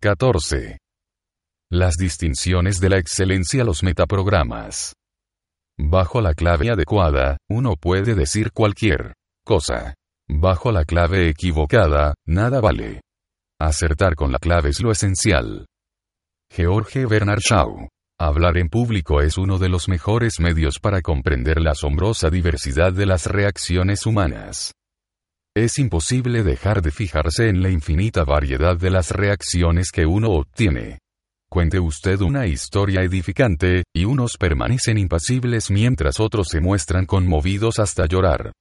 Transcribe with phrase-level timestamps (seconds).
[0.00, 0.78] 14.
[1.72, 4.94] Las distinciones de la excelencia los metaprogramas.
[5.76, 9.14] Bajo la clave adecuada, uno puede decir cualquier
[9.44, 9.94] cosa.
[10.28, 13.00] Bajo la clave equivocada, nada vale.
[13.60, 15.66] Acertar con la clave es lo esencial.
[16.48, 17.88] George Bernard Shaw.
[18.20, 23.06] Hablar en público es uno de los mejores medios para comprender la asombrosa diversidad de
[23.06, 24.74] las reacciones humanas.
[25.58, 31.00] Es imposible dejar de fijarse en la infinita variedad de las reacciones que uno obtiene.
[31.50, 38.06] Cuente usted una historia edificante, y unos permanecen impasibles mientras otros se muestran conmovidos hasta
[38.06, 38.52] llorar.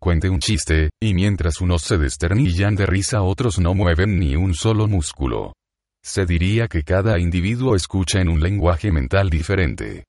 [0.00, 4.54] Cuente un chiste, y mientras unos se desternillan de risa otros no mueven ni un
[4.54, 5.54] solo músculo.
[6.04, 10.04] Se diría que cada individuo escucha en un lenguaje mental diferente.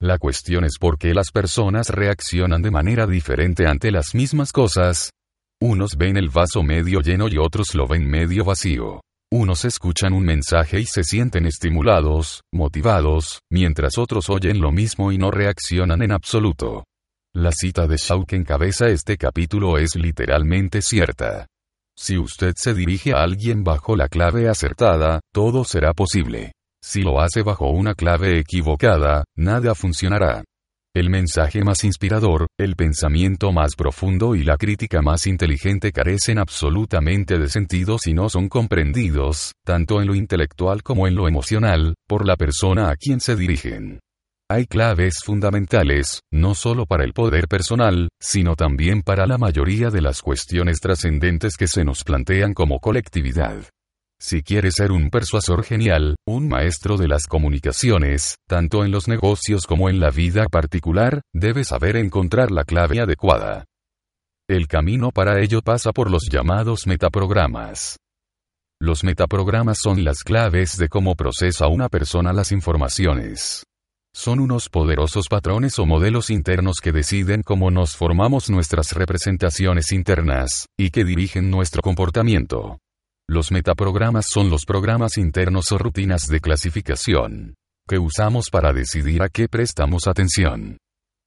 [0.00, 5.10] La cuestión es por qué las personas reaccionan de manera diferente ante las mismas cosas.
[5.62, 9.02] Unos ven el vaso medio lleno y otros lo ven medio vacío.
[9.30, 15.18] Unos escuchan un mensaje y se sienten estimulados, motivados, mientras otros oyen lo mismo y
[15.18, 16.84] no reaccionan en absoluto.
[17.34, 21.46] La cita de Shaw que encabeza este capítulo es literalmente cierta.
[21.94, 26.52] Si usted se dirige a alguien bajo la clave acertada, todo será posible.
[26.82, 30.42] Si lo hace bajo una clave equivocada, nada funcionará.
[30.92, 37.38] El mensaje más inspirador, el pensamiento más profundo y la crítica más inteligente carecen absolutamente
[37.38, 42.26] de sentido si no son comprendidos, tanto en lo intelectual como en lo emocional, por
[42.26, 44.00] la persona a quien se dirigen.
[44.50, 50.00] Hay claves fundamentales, no solo para el poder personal, sino también para la mayoría de
[50.00, 53.62] las cuestiones trascendentes que se nos plantean como colectividad.
[54.22, 59.64] Si quieres ser un persuasor genial, un maestro de las comunicaciones, tanto en los negocios
[59.66, 63.64] como en la vida particular, debes saber encontrar la clave adecuada.
[64.46, 67.96] El camino para ello pasa por los llamados metaprogramas.
[68.78, 73.64] Los metaprogramas son las claves de cómo procesa una persona las informaciones.
[74.14, 80.66] Son unos poderosos patrones o modelos internos que deciden cómo nos formamos nuestras representaciones internas,
[80.78, 82.80] y que dirigen nuestro comportamiento.
[83.32, 87.54] Los metaprogramas son los programas internos o rutinas de clasificación
[87.88, 90.78] que usamos para decidir a qué prestamos atención.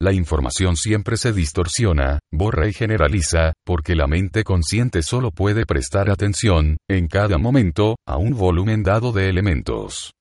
[0.02, 6.10] La información siempre se distorsiona, borra y generaliza, porque la mente consciente solo puede prestar
[6.10, 10.12] atención, en cada momento, a un volumen dado de elementos.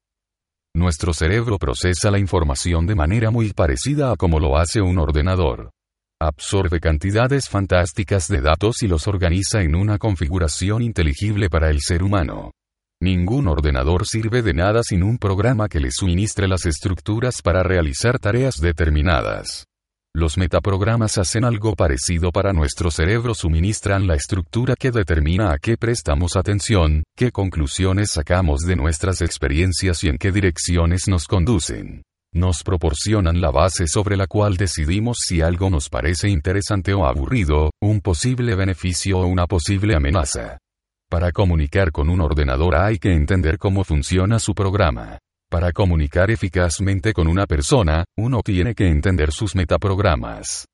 [0.77, 5.73] Nuestro cerebro procesa la información de manera muy parecida a como lo hace un ordenador
[6.27, 12.03] absorbe cantidades fantásticas de datos y los organiza en una configuración inteligible para el ser
[12.03, 12.53] humano.
[13.01, 18.19] Ningún ordenador sirve de nada sin un programa que le suministre las estructuras para realizar
[18.19, 19.67] tareas determinadas.
[20.15, 25.77] Los metaprogramas hacen algo parecido para nuestro cerebro, suministran la estructura que determina a qué
[25.77, 32.03] prestamos atención, qué conclusiones sacamos de nuestras experiencias y en qué direcciones nos conducen
[32.35, 37.71] nos proporcionan la base sobre la cual decidimos si algo nos parece interesante o aburrido,
[37.81, 40.59] un posible beneficio o una posible amenaza.
[41.11, 45.19] Para comunicar con un ordenador hay que entender cómo funciona su programa.
[45.51, 50.67] Para comunicar eficazmente con una persona, uno tiene que entender sus metaprogramas.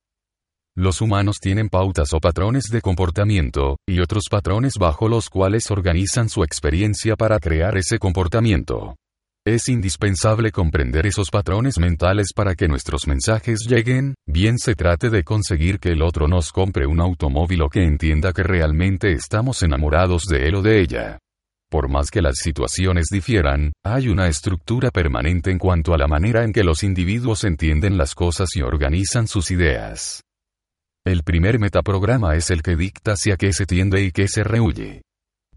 [0.76, 6.28] Los humanos tienen pautas o patrones de comportamiento, y otros patrones bajo los cuales organizan
[6.28, 8.94] su experiencia para crear ese comportamiento.
[9.48, 15.24] Es indispensable comprender esos patrones mentales para que nuestros mensajes lleguen, bien se trate de
[15.24, 20.24] conseguir que el otro nos compre un automóvil o que entienda que realmente estamos enamorados
[20.24, 21.18] de él o de ella.
[21.70, 26.44] Por más que las situaciones difieran, hay una estructura permanente en cuanto a la manera
[26.44, 30.24] en que los individuos entienden las cosas y organizan sus ideas.
[31.06, 35.00] El primer metaprograma es el que dicta hacia qué se tiende y qué se rehuye.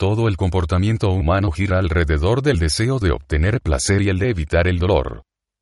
[0.01, 4.67] Todo el comportamiento humano gira alrededor del deseo de obtener placer y el de evitar
[4.67, 5.21] el dolor.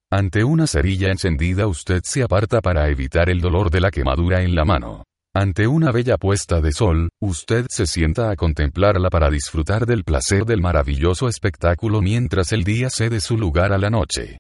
[0.09, 4.55] Ante una cerilla encendida usted se aparta para evitar el dolor de la quemadura en
[4.55, 5.03] la mano.
[5.35, 10.45] Ante una bella puesta de sol, usted se sienta a contemplarla para disfrutar del placer
[10.45, 14.37] del maravilloso espectáculo mientras el día cede su lugar a la noche.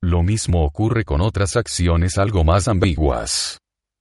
[0.00, 3.58] Lo mismo ocurre con otras acciones algo más ambiguas.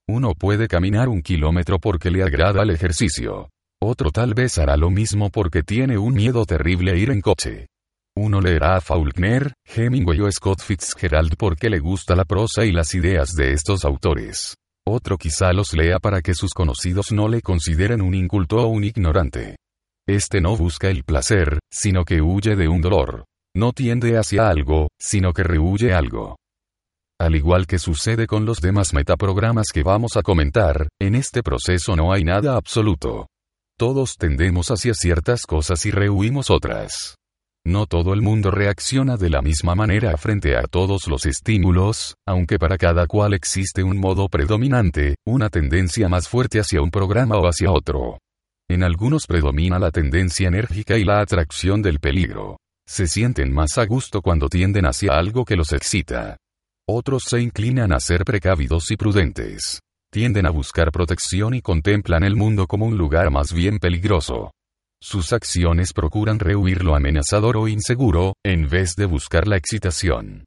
[0.07, 3.50] Uno puede caminar un kilómetro porque le agrada el ejercicio.
[3.89, 7.68] Otro tal vez hará lo mismo porque tiene un miedo terrible a ir en coche.
[8.18, 12.94] Uno leerá a Faulkner, Hemingway o Scott Fitzgerald porque le gusta la prosa y las
[12.94, 14.56] ideas de estos autores.
[14.86, 18.84] Otro quizá los lea para que sus conocidos no le consideren un inculto o un
[18.84, 19.56] ignorante.
[20.06, 23.24] Este no busca el placer, sino que huye de un dolor.
[23.56, 26.36] No tiende hacia algo, sino que rehuye algo.
[27.22, 31.95] Al igual que sucede con los demás metaprogramas que vamos a comentar, en este proceso
[31.95, 33.28] no hay nada absoluto.
[33.79, 37.15] Todos tendemos hacia ciertas cosas y rehuimos otras.
[37.63, 42.57] no todo el mundo reacciona de la misma manera frente a todos los estímulos, aunque
[42.57, 47.45] para cada cual existe un modo predominante, una tendencia más fuerte hacia un programa o
[47.45, 48.18] hacia otro.
[48.68, 52.57] En algunos predomina la tendencia enérgica y la atracción del peligro.
[52.88, 56.38] Se sienten más a gusto cuando tienden hacia algo que los excita.
[56.88, 59.81] Otros se inclinan a ser precavidos y prudentes.
[60.12, 64.51] Tienden a buscar protección y contemplan el mundo como un lugar más bien peligroso.
[65.01, 70.45] Sus acciones procuran rehuir lo amenazador o inseguro, en vez de buscar la excitación.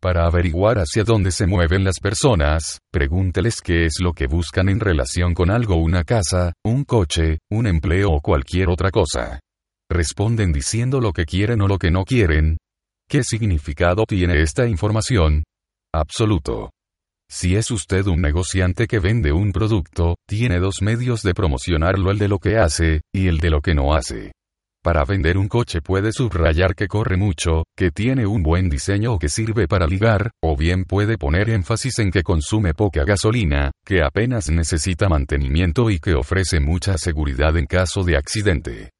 [0.00, 4.78] Para averiguar hacia dónde se mueven las personas, pregúnteles qué es lo que buscan en
[4.78, 9.40] relación con algo, una casa, un coche, un empleo o cualquier otra cosa.
[9.90, 12.58] Responden diciendo lo que quieren o lo que no quieren.
[13.08, 15.42] ¿Qué significado tiene esta información?
[15.92, 16.70] Absoluto.
[17.30, 22.18] Si es usted un negociante que vende un producto, tiene dos medios de promocionarlo, el
[22.18, 24.32] de lo que hace, y el de lo que no hace.
[24.82, 29.18] Para vender un coche puede subrayar que corre mucho, que tiene un buen diseño o
[29.18, 34.02] que sirve para ligar, o bien puede poner énfasis en que consume poca gasolina, que
[34.02, 38.90] apenas necesita mantenimiento y que ofrece mucha seguridad en caso de accidente.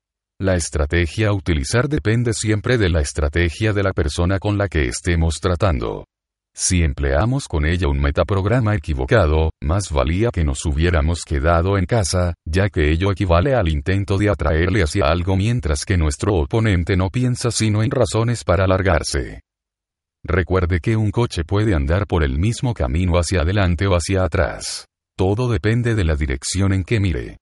[0.40, 4.86] La estrategia a utilizar depende siempre de la estrategia de la persona con la que
[4.86, 6.04] estemos tratando.
[6.60, 12.34] Si empleamos con ella un metaprograma equivocado, más valía que nos hubiéramos quedado en casa,
[12.44, 17.10] ya que ello equivale al intento de atraerle hacia algo mientras que nuestro oponente no
[17.10, 19.42] piensa sino en razones para alargarse.
[20.24, 24.86] Recuerde que un coche puede andar por el mismo camino hacia adelante o hacia atrás.
[25.16, 27.38] Todo depende de la dirección en que mire.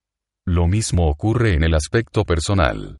[0.47, 2.99] Lo mismo ocurre en el aspecto personal.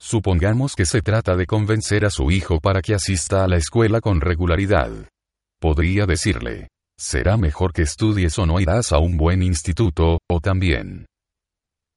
[0.00, 4.00] Supongamos que se trata de convencer a su hijo para que asista a la escuela
[4.00, 5.08] con regularidad.
[5.60, 11.06] Podría decirle, será mejor que estudies o no irás a un buen instituto, o también.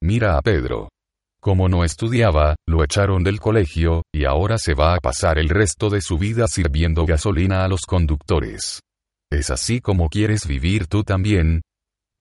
[0.02, 0.90] Mira a Pedro.
[1.40, 5.90] Como no estudiaba, lo echaron del colegio, y ahora se va a pasar el resto
[5.90, 8.81] de su vida sirviendo gasolina a los conductores.
[9.31, 11.62] ¿Es así como quieres vivir tú también?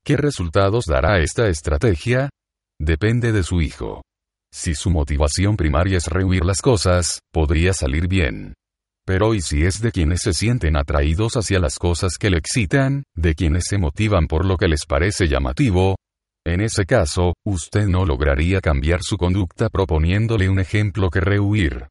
[0.04, 2.30] ¿Qué resultados dará esta estrategia?
[2.78, 4.02] Depende de su hijo.
[4.52, 8.54] Si su motivación primaria es rehuir las cosas, podría salir bien.
[9.06, 13.04] Pero ¿y si es de quienes se sienten atraídos hacia las cosas que le excitan,
[13.14, 15.96] de quienes se motivan por lo que les parece llamativo?
[16.46, 21.88] En ese caso, usted no lograría cambiar su conducta proponiéndole un ejemplo que rehuir.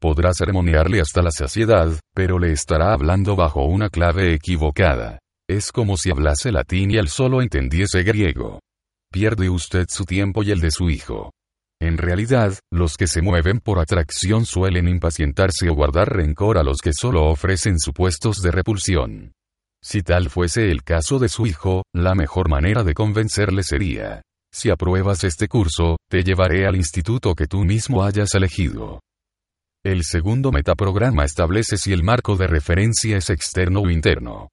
[0.00, 5.18] Podrá ceremoniarle hasta la saciedad, pero le estará hablando bajo una clave equivocada.
[5.48, 8.60] Es como si hablase latín y él solo entendiese griego.
[9.12, 11.32] Pierde usted su tiempo y el de su hijo.
[11.80, 16.78] En realidad, los que se mueven por atracción suelen impacientarse o guardar rencor a los
[16.78, 19.32] que solo ofrecen supuestos de repulsión.
[19.82, 24.20] Si tal fuese el caso de su hijo, la mejor manera de convencerle sería,
[24.52, 29.00] si apruebas este curso, te llevaré al instituto que tú mismo hayas elegido.
[29.82, 34.48] El segundo metaprograma establece si el marco de referencia es externo o interno.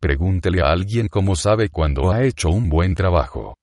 [0.00, 3.54] Pregúntele a alguien cómo sabe cuando ha hecho un buen trabajo.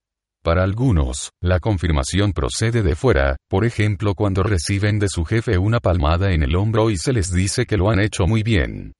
[0.48, 5.82] Para algunos, la confirmación procede de fuera, por ejemplo cuando reciben de su jefe una
[5.82, 8.94] palmada en el hombro y se les dice que lo han hecho muy bien.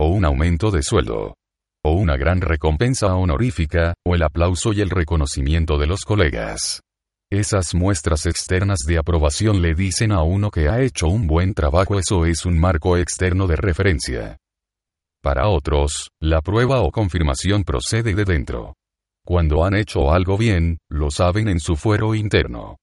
[0.00, 1.34] O un aumento de sueldo.
[1.84, 6.80] O una gran recompensa honorífica, o el aplauso y el reconocimiento de los colegas.
[7.30, 11.98] Esas muestras externas de aprobación le dicen a uno que ha hecho un buen trabajo,
[11.98, 14.38] eso es un marco externo de referencia.
[15.22, 18.72] Para otros, la prueba o confirmación procede de dentro.
[19.26, 22.76] Cuando han hecho algo bien, lo saben en su fuero interno.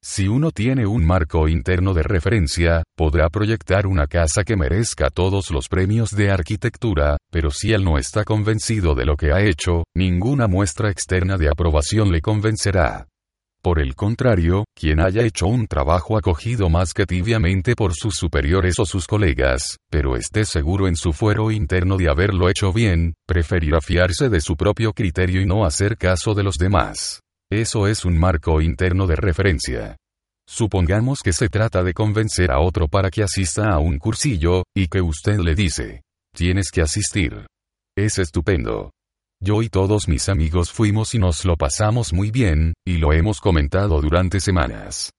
[0.00, 5.50] Si uno tiene un marco interno de referencia, podrá proyectar una casa que merezca todos
[5.50, 9.82] los premios de arquitectura, pero si él no está convencido de lo que ha hecho,
[9.96, 13.08] ninguna muestra externa de aprobación le convencerá.
[13.66, 18.78] Por el contrario, quien haya hecho un trabajo acogido más que tibiamente por sus superiores
[18.78, 23.80] o sus colegas, pero esté seguro en su fuero interno de haberlo hecho bien, preferirá
[23.80, 27.22] fiarse de su propio criterio y no hacer caso de los demás.
[27.50, 29.96] Eso es un marco interno de referencia.
[30.48, 34.86] Supongamos que se trata de convencer a otro para que asista a un cursillo, y
[34.86, 37.46] que usted le dice, tienes que asistir.
[37.98, 38.92] Es estupendo.
[39.42, 43.40] Yo y todos mis amigos fuimos y nos lo pasamos muy bien, y lo hemos
[43.40, 45.10] comentado durante semanas.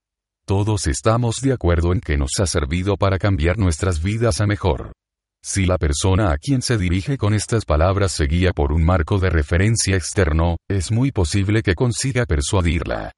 [0.44, 4.92] Todos estamos de acuerdo en que nos ha servido para cambiar nuestras vidas a mejor.
[5.40, 9.20] Si la persona a quien se dirige con estas palabras se guía por un marco
[9.20, 13.12] de referencia externo, es muy posible que consiga persuadirla.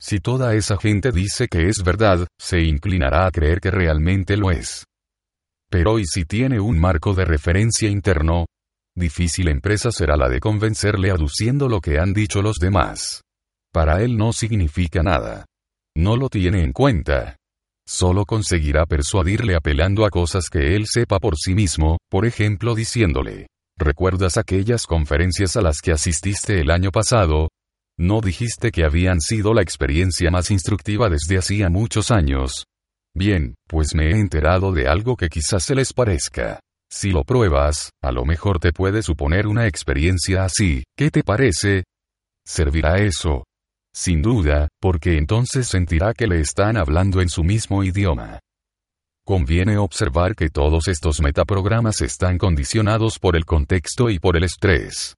[0.00, 4.50] Si toda esa gente dice que es verdad, se inclinará a creer que realmente lo
[4.50, 4.84] es.
[5.70, 8.46] Pero ¿y si tiene un marco de referencia interno?
[8.96, 13.20] Difícil empresa será la de convencerle aduciendo lo que han dicho los demás.
[13.70, 15.44] Para él no significa nada.
[15.94, 17.36] No lo tiene en cuenta.
[17.88, 23.46] solo conseguirá persuadirle apelando a cosas que él sepa por sí mismo, por ejemplo diciéndole,
[23.78, 27.48] ¿recuerdas aquellas conferencias a las que asististe el año pasado?
[27.98, 32.64] ¿No dijiste que habían sido la experiencia más instructiva desde hacía muchos años?
[33.14, 36.60] Bien, pues me he enterado de algo que quizás se les parezca.
[36.90, 41.84] Si lo pruebas, a lo mejor te puede suponer una experiencia así, ¿qué te parece?
[42.44, 43.44] ¿Servirá eso?
[43.92, 48.38] Sin duda, porque entonces sentirá que le están hablando en su mismo idioma.
[49.24, 55.16] Conviene observar que todos estos metaprogramas están condicionados por el contexto y por el estrés.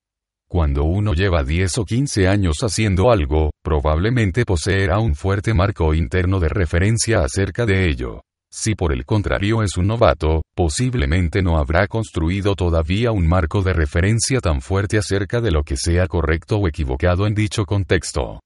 [0.48, 6.40] Cuando uno lleva 10 o 15 años haciendo algo, probablemente poseerá un fuerte marco interno
[6.40, 8.22] de referencia acerca de ello.
[8.50, 13.74] Si por el contrario es un novato, posiblemente no habrá construido todavía un marco de
[13.74, 18.40] referencia tan fuerte acerca de lo que sea correcto o equivocado en dicho contexto.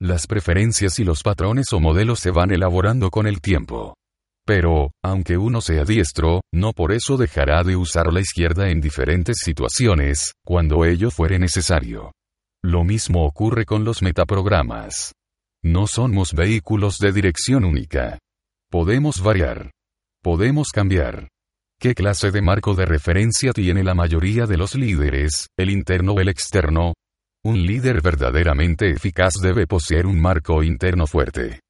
[0.00, 3.94] Las preferencias y los patrones o modelos se van elaborando con el tiempo.
[4.46, 9.38] Pero, aunque uno sea diestro, no por eso dejará de usar la izquierda en diferentes
[9.44, 12.12] situaciones, cuando ello fuere necesario.
[12.62, 15.12] Lo mismo ocurre con los metaprogramas.
[15.64, 18.18] No somos vehículos de dirección única.
[18.70, 19.70] Podemos variar.
[20.22, 21.28] Podemos cambiar.
[21.80, 26.20] ¿Qué clase de marco de referencia tiene la mayoría de los líderes, el interno o
[26.20, 26.92] el externo?
[27.42, 31.60] Un líder verdaderamente eficaz debe poseer un marco interno fuerte.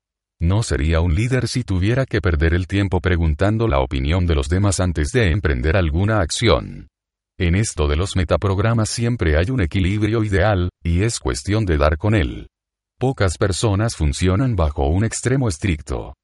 [0.41, 4.49] No sería un líder si tuviera que perder el tiempo preguntando la opinión de los
[4.49, 6.89] demás antes de emprender alguna acción.
[7.39, 11.97] En esto de los metaprogramas siempre hay un equilibrio ideal, y es cuestión de dar
[11.97, 12.49] con él.
[12.99, 16.15] Pocas personas funcionan bajo un extremo estricto.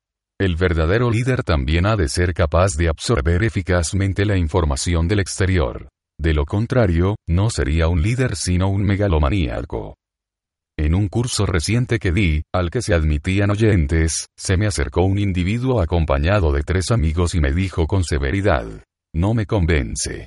[0.44, 5.88] El verdadero líder también ha de ser capaz de absorber eficazmente la información del exterior.
[6.20, 9.96] De lo contrario, no sería un líder sino un megalomaníaco.
[10.78, 15.18] En un curso reciente que di, al que se admitían oyentes, se me acercó un
[15.18, 18.66] individuo acompañado de tres amigos y me dijo con severidad,
[19.14, 20.26] no me convence.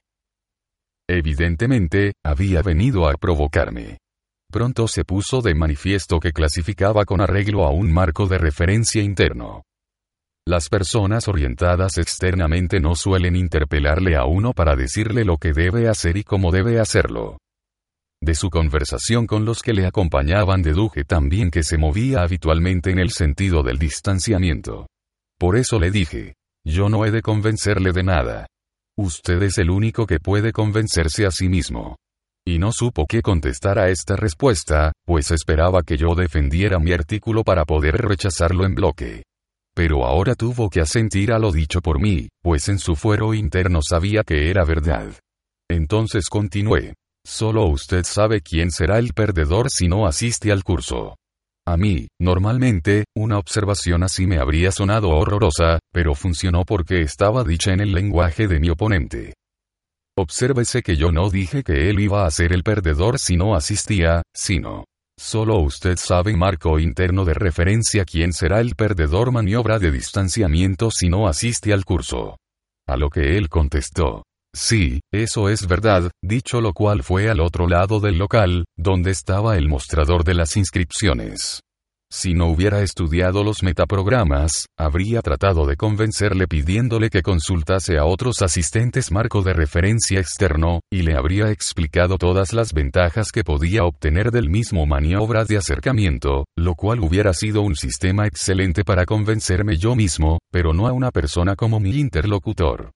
[1.08, 4.00] Evidentemente, había venido a provocarme.
[4.52, 9.62] Pronto se puso de manifiesto que clasificaba con arreglo a un marco de referencia interno.
[10.48, 16.16] Las personas orientadas externamente no suelen interpelarle a uno para decirle lo que debe hacer
[16.16, 17.38] y cómo debe hacerlo.
[18.22, 23.00] De su conversación con los que le acompañaban deduje también que se movía habitualmente en
[23.00, 24.88] el sentido del distanciamiento.
[25.38, 26.36] Por eso le dije,
[26.66, 28.48] yo no he de convencerle de nada.
[28.98, 31.98] Usted es el único que puede convencerse a sí mismo.
[32.46, 37.44] Y no supo qué contestar a esta respuesta, pues esperaba que yo defendiera mi artículo
[37.44, 39.27] para poder rechazarlo en bloque
[39.78, 43.82] pero ahora tuvo que asentir a lo dicho por mí, pues en su fuero interno
[43.88, 45.06] sabía que era verdad.
[45.70, 46.96] Entonces continué.
[47.24, 51.16] Solo usted sabe quién será el perdedor si no asiste al curso.
[51.68, 57.72] A mí, normalmente, una observación así me habría sonado horrorosa, pero funcionó porque estaba dicha
[57.72, 59.36] en el lenguaje de mi oponente.
[60.18, 64.24] Obsérvese que yo no dije que él iba a ser el perdedor si no asistía,
[64.34, 64.86] sino,
[65.20, 71.10] Solo usted sabe marco interno de referencia quién será el perdedor maniobra de distanciamiento si
[71.10, 72.38] no asiste al curso.
[72.88, 74.24] A lo que él contestó.
[74.56, 79.58] Sí, eso es verdad, dicho lo cual fue al otro lado del local, donde estaba
[79.58, 81.62] el mostrador de las inscripciones.
[82.10, 88.42] Si no hubiera estudiado los metaprogramas, habría tratado de convencerle pidiéndole que consultase a otros
[88.42, 94.32] asistentes marco de referencia externo, y le habría explicado todas las ventajas que podía obtener
[94.32, 99.94] del mismo maniobra de acercamiento, lo cual hubiera sido un sistema excelente para convencerme yo
[99.94, 102.92] mismo, pero no a una persona como mi interlocutor.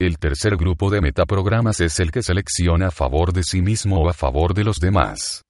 [0.00, 4.08] El tercer grupo de metaprogramas es el que selecciona a favor de sí mismo o
[4.08, 5.42] a favor de los demás.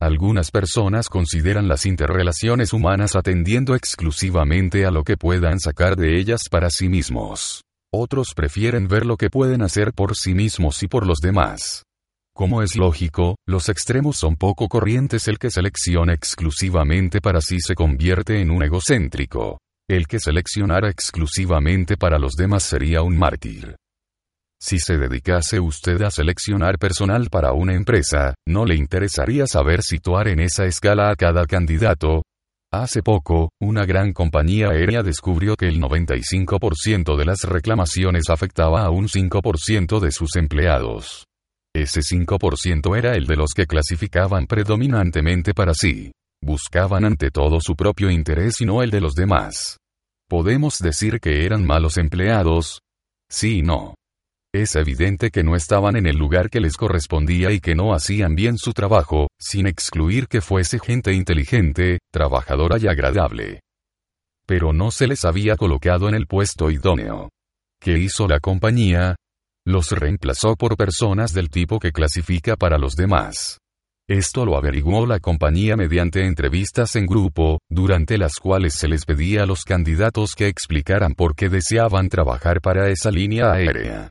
[0.00, 6.44] Algunas personas consideran las interrelaciones humanas atendiendo exclusivamente a lo que puedan sacar de ellas
[6.50, 7.64] para sí mismos.
[7.92, 11.82] Otros prefieren ver lo que pueden hacer por sí mismos y por los demás.
[12.34, 15.28] Como es lógico, los extremos son poco corrientes.
[15.28, 19.58] El que selecciona exclusivamente para sí se convierte en un egocéntrico.
[19.86, 23.76] El que seleccionara exclusivamente para los demás sería un mártir.
[24.62, 30.28] Si se dedicase usted a seleccionar personal para una empresa, ¿no le interesaría saber situar
[30.28, 32.22] en esa escala a cada candidato?
[32.70, 38.90] Hace poco, una gran compañía aérea descubrió que el 95% de las reclamaciones afectaba a
[38.90, 41.24] un 5% de sus empleados.
[41.74, 46.12] Ese 5% era el de los que clasificaban predominantemente para sí.
[46.42, 49.78] Buscaban ante todo su propio interés y no el de los demás.
[50.28, 52.80] ¿Podemos decir que eran malos empleados?
[53.28, 53.94] Sí y no.
[54.52, 58.34] Es evidente que no estaban en el lugar que les correspondía y que no hacían
[58.34, 63.60] bien su trabajo, sin excluir que fuese gente inteligente, trabajadora y agradable.
[64.46, 67.28] pero no se les había colocado en el puesto idóneo.
[67.80, 69.14] ¿Qué hizo la compañía?
[69.64, 73.58] Los reemplazó por personas del tipo que clasifica para los demás.
[74.08, 79.44] Esto lo averiguó la compañía mediante entrevistas en grupo, durante las cuales se les pedía
[79.44, 84.10] a los candidatos que explicaran por qué deseaban trabajar para esa línea aérea.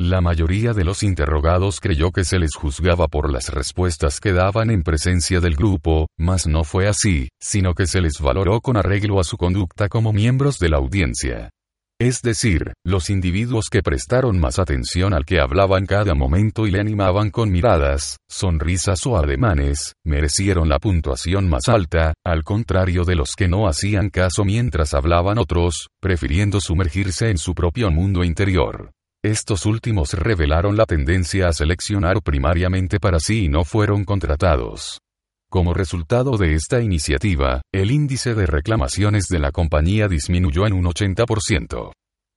[0.00, 4.70] La mayoría de los interrogados creyó que se les juzgaba por las respuestas que daban
[4.70, 9.18] en presencia del grupo, mas no fue así, sino que se les valoró con arreglo
[9.18, 11.50] a su conducta como miembros de la audiencia.
[12.00, 16.70] Es decir, los individuos que prestaron más atención al que hablaba en cada momento y
[16.70, 23.16] le animaban con miradas, sonrisas o ademanes, merecieron la puntuación más alta, al contrario de
[23.16, 28.92] los que no hacían caso mientras hablaban otros, prefiriendo sumergirse en su propio mundo interior.
[29.24, 35.00] Estos últimos revelaron la tendencia a seleccionar primariamente para sí y no fueron contratados.
[35.50, 40.84] Como resultado de esta iniciativa, el índice de reclamaciones de la compañía disminuyó en un
[40.84, 41.90] 80%.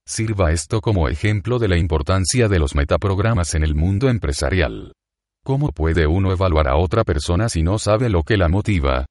[0.07, 4.93] Sirva esto como ejemplo de la importancia de los metaprogramas en el mundo empresarial.
[5.43, 9.05] ¿Cómo puede uno evaluar a otra persona si no sabe lo que la motiva?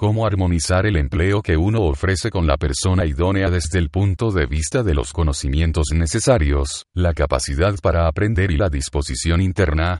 [0.00, 4.46] ¿Cómo armonizar el empleo que uno ofrece con la persona idónea desde el punto de
[4.46, 9.98] vista de los conocimientos necesarios, la capacidad para aprender y la disposición interna?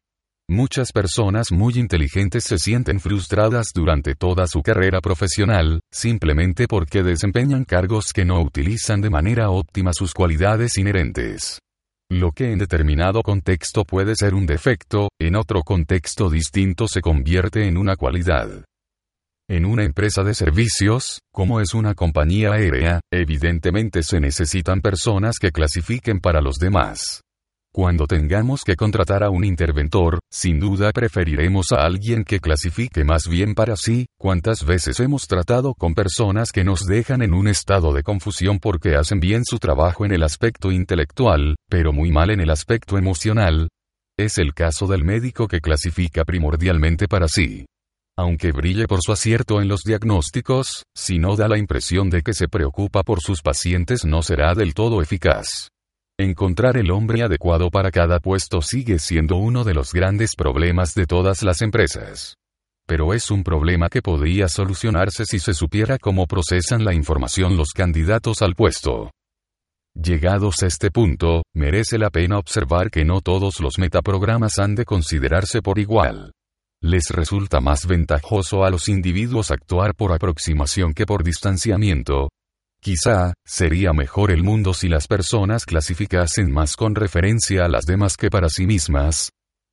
[0.48, 7.64] Muchas personas muy inteligentes se sienten frustradas durante toda su carrera profesional, simplemente porque desempeñan
[7.66, 11.58] cargos que no utilizan de manera óptima sus cualidades inherentes.
[12.10, 17.68] Lo que en determinado contexto puede ser un defecto, en otro contexto distinto se convierte
[17.68, 18.64] en una cualidad.
[19.50, 25.50] En una empresa de servicios, como es una compañía aérea, evidentemente se necesitan personas que
[25.50, 27.22] clasifiquen para los demás.
[27.74, 33.26] Cuando tengamos que contratar a un interventor, sin duda preferiremos a alguien que clasifique más
[33.26, 37.92] bien para sí, cuántas veces hemos tratado con personas que nos dejan en un estado
[37.92, 42.38] de confusión porque hacen bien su trabajo en el aspecto intelectual, pero muy mal en
[42.38, 43.68] el aspecto emocional.
[44.16, 47.66] Es el caso del médico que clasifica primordialmente para sí.
[48.20, 52.34] Aunque brille por su acierto en los diagnósticos, si no da la impresión de que
[52.34, 55.70] se preocupa por sus pacientes no será del todo eficaz.
[56.18, 61.06] Encontrar el hombre adecuado para cada puesto sigue siendo uno de los grandes problemas de
[61.06, 62.34] todas las empresas.
[62.86, 67.70] Pero es un problema que podría solucionarse si se supiera cómo procesan la información los
[67.70, 69.10] candidatos al puesto.
[69.94, 74.84] Llegados a este punto, merece la pena observar que no todos los metaprogramas han de
[74.84, 76.32] considerarse por igual.
[76.82, 82.28] Les resulta más ventajoso a los individuos actuar por aproximación que por distanciamiento,
[82.82, 88.16] Quizá, sería mejor el mundo si las personas clasificasen más con referencia a las demás
[88.16, 89.30] que para sí mismas.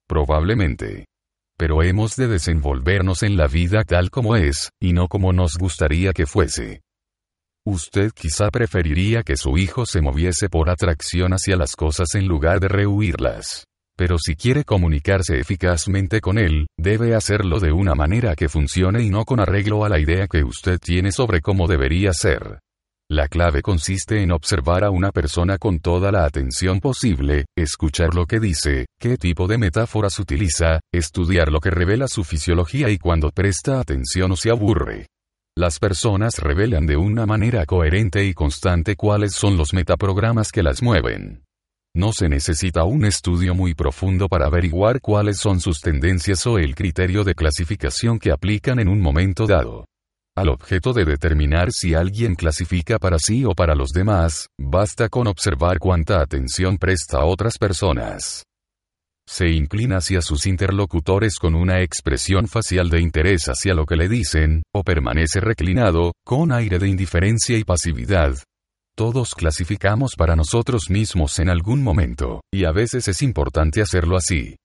[0.07, 1.05] Probablemente.
[1.57, 6.11] Pero hemos de desenvolvernos en la vida tal como es, y no como nos gustaría
[6.11, 6.81] que fuese.
[7.65, 12.59] Usted quizá preferiría que su hijo se moviese por atracción hacia las cosas en lugar
[12.59, 13.65] de rehuirlas.
[13.97, 19.09] Pero si quiere comunicarse eficazmente con él, debe hacerlo de una manera que funcione y
[19.09, 22.59] no con arreglo a la idea que usted tiene sobre cómo debería ser.
[23.09, 28.25] La clave consiste en observar a una persona con toda la atención posible, escuchar lo
[28.25, 33.31] que dice, qué tipo de metáforas utiliza, estudiar lo que revela su fisiología y cuando
[33.31, 35.07] presta atención o se aburre.
[35.57, 40.83] Las personas revelan de una manera coherente y constante cuáles son los metaprogramas que las
[40.83, 41.46] mueven.
[41.97, 46.75] No se necesita un estudio muy profundo para averiguar cuáles son sus tendencias o el
[46.75, 49.85] criterio de clasificación que aplican en un momento dado.
[50.35, 55.25] Al objeto de determinar si alguien clasifica para sí o para los demás, basta con
[55.25, 58.43] observar cuánta atención presta a otras personas.
[59.27, 64.07] Se inclina hacia sus interlocutores con una expresión facial de interés hacia lo que le
[64.07, 68.35] dicen, o permanece reclinado, con aire de indiferencia y pasividad.
[68.97, 74.55] Todos clasificamos para nosotros mismos en algún momento, y a veces es importante hacerlo así.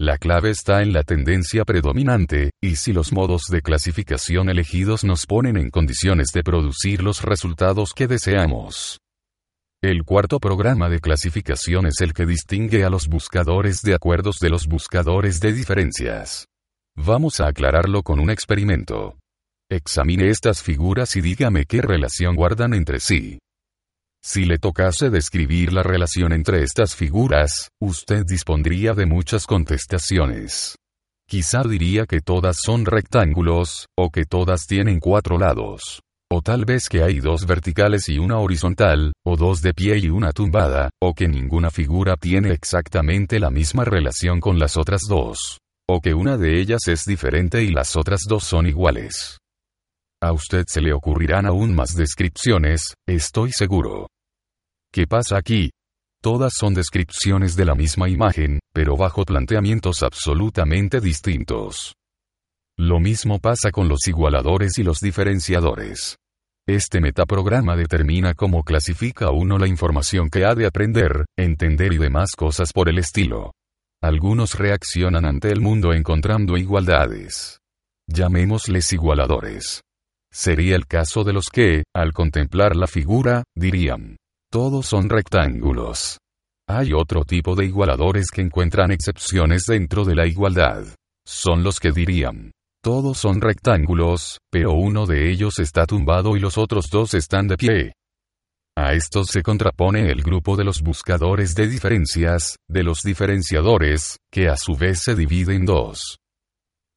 [0.00, 5.26] La clave está en la tendencia predominante, y si los modos de clasificación elegidos nos
[5.26, 9.00] ponen en condiciones de producir los resultados que deseamos.
[9.82, 14.50] El cuarto programa de clasificación es el que distingue a los buscadores de acuerdos de
[14.50, 16.46] los buscadores de diferencias.
[16.96, 19.18] Vamos a aclararlo con un experimento.
[19.68, 23.40] Examine estas figuras y dígame qué relación guardan entre sí.
[24.22, 30.76] Si le tocase describir la relación entre estas figuras, usted dispondría de muchas contestaciones.
[31.26, 36.02] Quizá diría que todas son rectángulos, o que todas tienen cuatro lados.
[36.30, 40.10] O tal vez que hay dos verticales y una horizontal, o dos de pie y
[40.10, 45.60] una tumbada, o que ninguna figura tiene exactamente la misma relación con las otras dos.
[45.88, 49.39] O que una de ellas es diferente y las otras dos son iguales.
[50.22, 54.08] A usted se le ocurrirán aún más descripciones, estoy seguro.
[54.92, 55.70] ¿Qué pasa aquí?
[56.22, 61.94] Todas son descripciones de la misma imagen, pero bajo planteamientos absolutamente distintos.
[62.78, 66.16] Lo mismo pasa con los igualadores y los diferenciadores.
[66.68, 72.32] Este metaprograma determina cómo clasifica uno la información que ha de aprender, entender y demás
[72.36, 73.52] cosas por el estilo.
[74.02, 77.60] Algunos reaccionan ante el mundo encontrando igualdades.
[78.06, 79.82] Llamémosles igualadores.
[80.32, 84.16] Sería el caso de los que, al contemplar la figura, dirían,
[84.50, 86.18] todos son rectángulos.
[86.68, 90.84] Hay otro tipo de igualadores que encuentran excepciones dentro de la igualdad.
[91.26, 96.56] Son los que dirían, todos son rectángulos, pero uno de ellos está tumbado y los
[96.58, 97.92] otros dos están de pie.
[98.76, 104.48] A estos se contrapone el grupo de los buscadores de diferencias, de los diferenciadores, que
[104.48, 106.18] a su vez se divide en dos.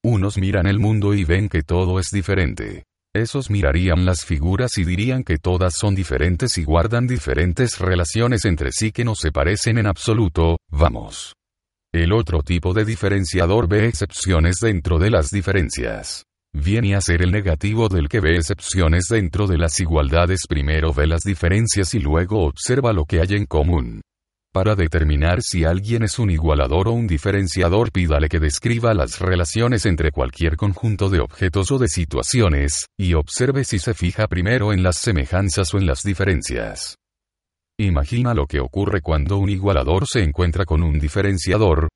[0.03, 2.83] Unos miran el mundo y ven que todo es diferente.
[3.15, 8.71] Esos mirarían las figuras y dirían que todas son diferentes y guardan diferentes relaciones entre
[8.71, 11.36] sí que no se parecen en absoluto, vamos.
[11.93, 16.23] El otro tipo de diferenciador ve excepciones dentro de las diferencias.
[16.56, 20.47] Viene a ser el negativo del que ve excepciones dentro de las igualdades.
[20.49, 24.02] Primero ve las diferencias y luego observa lo que hay en común.
[24.53, 29.87] Para determinar si alguien es un igualador o un diferenciador, pídale que describa las relaciones
[29.87, 34.83] entre cualquier conjunto de objetos o de situaciones, y observe si se fija primero en
[34.83, 36.97] las semejanzas o en las diferencias.
[37.79, 41.89] Imagina lo que ocurre cuando un igualador se encuentra con un diferenciador,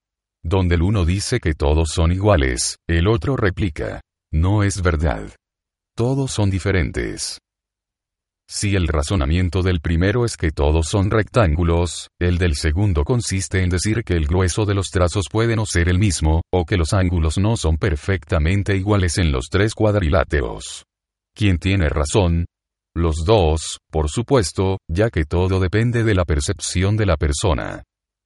[0.43, 4.01] donde el uno dice que todos son iguales, el otro replica,
[4.33, 5.29] no es verdad.
[5.95, 7.37] Todos son diferentes.
[8.49, 13.69] Si el razonamiento del primero es que todos son rectángulos, el del segundo consiste en
[13.69, 16.93] decir que el grueso de los trazos puede no ser el mismo, o que los
[16.93, 20.85] ángulos no son perfectamente iguales en los tres cuadriláteros.
[21.35, 22.45] Quien tiene razón,
[22.95, 27.83] los dos, por supuesto, ya que todo depende de la percepción de la persona.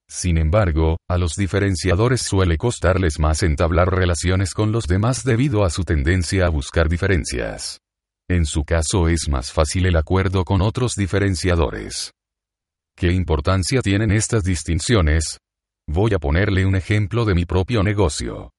[0.08, 5.70] Sin embargo, a los diferenciadores suele costarles más entablar relaciones con los demás debido a
[5.70, 7.80] su tendencia a buscar diferencias.
[8.28, 12.12] En su caso es más fácil el acuerdo con otros diferenciadores.
[12.96, 15.38] ¿Qué importancia tienen estas distinciones?
[15.88, 18.50] Voy a ponerle un ejemplo de mi propio negocio.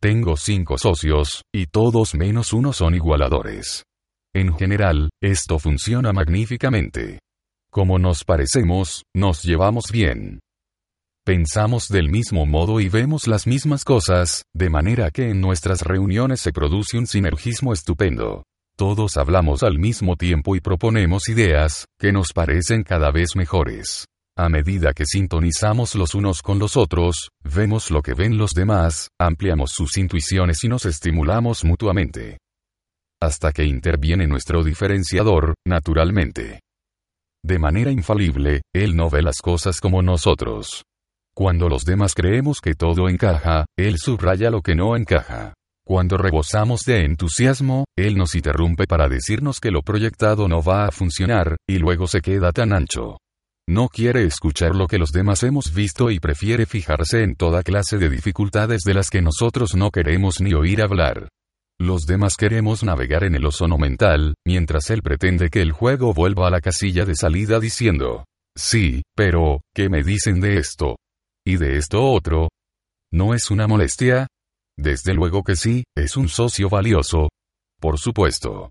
[0.00, 3.84] Tengo cinco socios, y todos menos uno son igualadores.
[4.34, 7.18] En general, esto funciona magníficamente.
[7.70, 10.40] Como nos parecemos, nos llevamos bien.
[11.24, 16.40] Pensamos del mismo modo y vemos las mismas cosas, de manera que en nuestras reuniones
[16.40, 18.44] se produce un sinergismo estupendo.
[18.78, 24.06] Todos hablamos al mismo tiempo y proponemos ideas, que nos parecen cada vez mejores.
[24.36, 29.08] A medida que sintonizamos los unos con los otros, vemos lo que ven los demás,
[29.20, 32.38] ampliamos sus intuiciones y nos estimulamos mutuamente
[33.20, 36.60] hasta que interviene nuestro diferenciador, naturalmente.
[37.44, 40.84] De manera infalible, Él no ve las cosas como nosotros.
[41.34, 45.54] Cuando los demás creemos que todo encaja, Él subraya lo que no encaja.
[45.88, 50.90] Cuando rebosamos de entusiasmo, Él nos interrumpe para decirnos que lo proyectado no va a
[50.90, 53.16] funcionar, y luego se queda tan ancho.
[53.66, 57.96] No quiere escuchar lo que los demás hemos visto y prefiere fijarse en toda clase
[57.96, 61.30] de dificultades de las que nosotros no queremos ni oír hablar.
[61.80, 66.48] Los demás queremos navegar en el ozono mental, mientras él pretende que el juego vuelva
[66.48, 70.96] a la casilla de salida diciendo, sí, pero, ¿qué me dicen de esto?
[71.46, 72.50] ¿Y de esto otro?
[73.10, 74.26] ¿No es una molestia?
[74.78, 77.30] Desde luego que sí, es un socio valioso.
[77.80, 78.70] Por supuesto.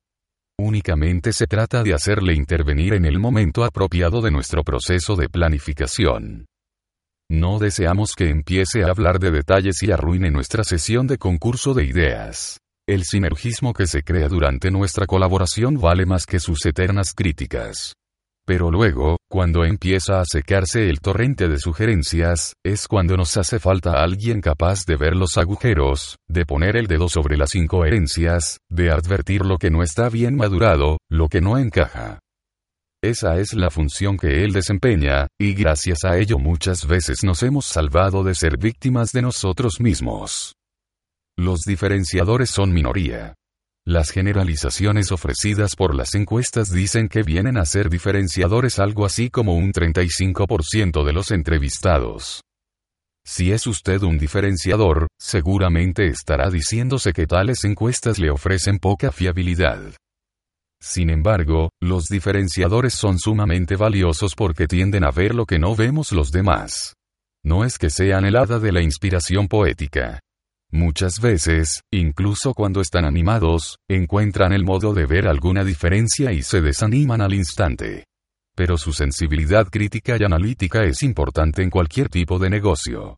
[0.57, 6.45] Únicamente se trata de hacerle intervenir en el momento apropiado de nuestro proceso de planificación.
[7.29, 11.83] No deseamos que empiece a hablar de detalles y arruine nuestra sesión de concurso de
[11.83, 12.57] ideas.
[12.87, 17.95] El sinergismo que se crea durante nuestra colaboración vale más que sus eternas críticas.
[18.47, 24.01] Pero luego, cuando empieza a secarse el torrente de sugerencias, es cuando nos hace falta
[24.01, 29.45] alguien capaz de ver los agujeros, de poner el dedo sobre las incoherencias, de advertir
[29.45, 32.19] lo que no está bien madurado, lo que no encaja.
[33.03, 37.65] Esa es la función que él desempeña, y gracias a ello muchas veces nos hemos
[37.65, 40.55] salvado de ser víctimas de nosotros mismos.
[41.37, 43.35] Los diferenciadores son minoría.
[43.87, 49.55] Las generalizaciones ofrecidas por las encuestas dicen que vienen a ser diferenciadores algo así como
[49.55, 52.41] un 35% de los entrevistados.
[53.25, 59.79] Si es usted un diferenciador, seguramente estará diciéndose que tales encuestas le ofrecen poca fiabilidad.
[60.81, 66.11] Sin embargo, los diferenciadores son sumamente valiosos porque tienden a ver lo que no vemos
[66.11, 66.93] los demás.
[67.41, 70.19] No es que sean el hada de la inspiración poética.
[70.71, 76.61] Muchas veces, incluso cuando están animados, encuentran el modo de ver alguna diferencia y se
[76.61, 78.03] desaniman al instante.
[78.55, 83.17] Pero su sensibilidad crítica y analítica es importante en cualquier tipo de negocio.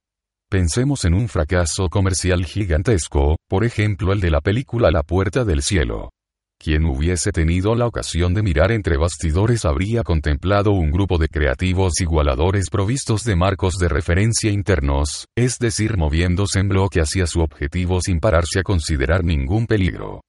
[0.49, 5.61] Pensemos en un fracaso comercial gigantesco, por ejemplo el de la película La Puerta del
[5.63, 6.11] Cielo.
[6.61, 12.01] Quien hubiese tenido la ocasión de mirar entre bastidores habría contemplado un grupo de creativos
[12.01, 18.01] igualadores provistos de marcos de referencia internos, es decir, moviéndose en bloque hacia su objetivo
[18.01, 20.19] sin pararse a considerar ningún peligro.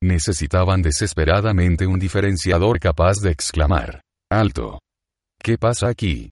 [0.00, 4.78] Necesitaban desesperadamente un diferenciador capaz de exclamar, alto.
[5.42, 6.30] ¿Qué pasa aquí?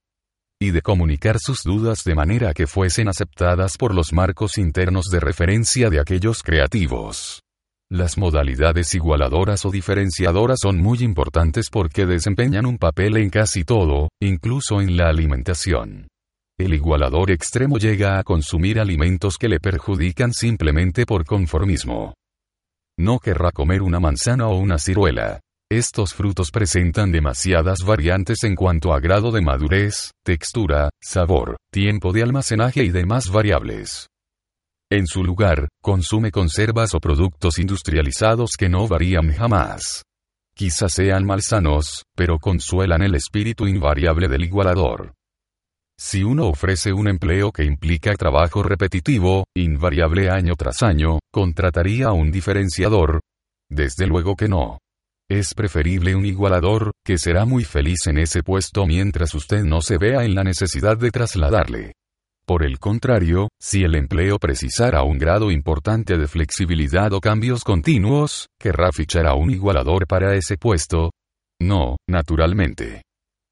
[0.60, 5.20] y de comunicar sus dudas de manera que fuesen aceptadas por los marcos internos de
[5.20, 7.42] referencia de aquellos creativos.
[7.90, 14.10] Las modalidades igualadoras o diferenciadoras son muy importantes porque desempeñan un papel en casi todo,
[14.20, 16.06] incluso en la alimentación.
[16.58, 22.12] El igualador extremo llega a consumir alimentos que le perjudican simplemente por conformismo.
[22.98, 25.40] No querrá comer una manzana o una ciruela.
[25.70, 32.22] Estos frutos presentan demasiadas variantes en cuanto a grado de madurez, textura, sabor, tiempo de
[32.22, 34.08] almacenaje y demás variables.
[34.90, 40.02] En su lugar, consume conservas o productos industrializados que no varían jamás.
[40.54, 45.12] Quizás sean malsanos, pero consuelan el espíritu invariable del igualador.
[46.00, 52.12] Si uno ofrece un empleo que implica trabajo repetitivo, invariable año tras año, ¿contrataría a
[52.12, 53.20] un diferenciador?
[53.70, 54.78] Desde luego que no.
[55.28, 59.98] Es preferible un igualador, que será muy feliz en ese puesto mientras usted no se
[59.98, 61.92] vea en la necesidad de trasladarle.
[62.48, 68.46] Por el contrario, si el empleo precisara un grado importante de flexibilidad o cambios continuos,
[68.58, 71.10] ¿querrá fichar a un igualador para ese puesto?
[71.60, 73.02] No, naturalmente.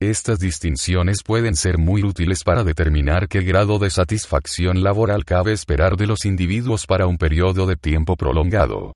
[0.00, 5.98] Estas distinciones pueden ser muy útiles para determinar qué grado de satisfacción laboral cabe esperar
[5.98, 8.94] de los individuos para un periodo de tiempo prolongado.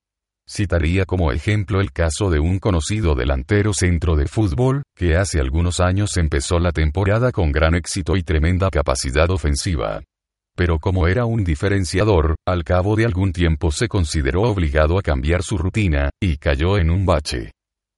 [0.52, 5.78] Citaría como ejemplo el caso de un conocido delantero centro de fútbol, que hace algunos
[5.78, 10.02] años empezó la temporada con gran éxito y tremenda capacidad ofensiva.
[10.56, 15.44] Pero como era un diferenciador, al cabo de algún tiempo se consideró obligado a cambiar
[15.44, 17.52] su rutina, y cayó en un bache.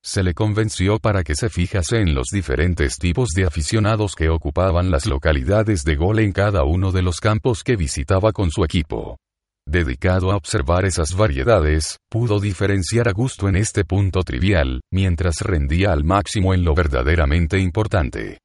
[0.05, 4.91] Se le convenció para que se fijase en los diferentes tipos de aficionados que ocupaban
[4.91, 9.17] las localidades de gol en cada uno de los campos que visitaba con su equipo.
[9.67, 15.93] Dedicado a observar esas variedades, pudo diferenciar a gusto en este punto trivial, mientras rendía
[15.93, 18.39] al máximo en lo verdaderamente importante.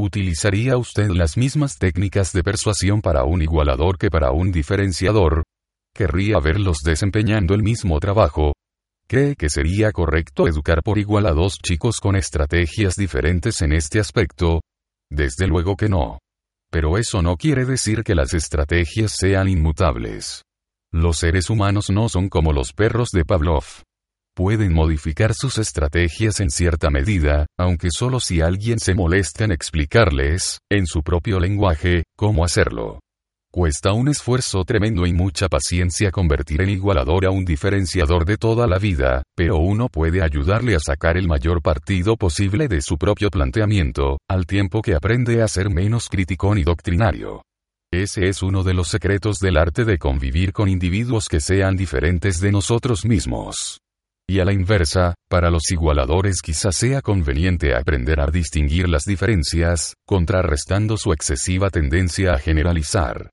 [0.00, 5.42] ¿Utilizaría usted las mismas técnicas de persuasión para un igualador que para un diferenciador?
[5.92, 8.52] ¿Querría verlos desempeñando el mismo trabajo?
[9.08, 13.98] ¿Cree que sería correcto educar por igual a dos chicos con estrategias diferentes en este
[13.98, 14.60] aspecto?
[15.10, 16.18] Desde luego que no.
[16.70, 20.42] Pero eso no quiere decir que las estrategias sean inmutables.
[20.92, 23.64] Los seres humanos no son como los perros de Pavlov.
[24.34, 30.60] Pueden modificar sus estrategias en cierta medida, aunque solo si alguien se molesta en explicarles,
[30.70, 33.00] en su propio lenguaje, cómo hacerlo.
[33.50, 38.66] Cuesta un esfuerzo tremendo y mucha paciencia convertir en igualador a un diferenciador de toda
[38.66, 43.30] la vida, pero uno puede ayudarle a sacar el mayor partido posible de su propio
[43.30, 47.42] planteamiento, al tiempo que aprende a ser menos crítico y doctrinario.
[47.90, 52.40] Ese es uno de los secretos del arte de convivir con individuos que sean diferentes
[52.40, 53.80] de nosotros mismos.
[54.28, 59.94] Y a la inversa, para los igualadores quizás sea conveniente aprender a distinguir las diferencias,
[60.06, 63.30] contrarrestando su excesiva tendencia a generalizar.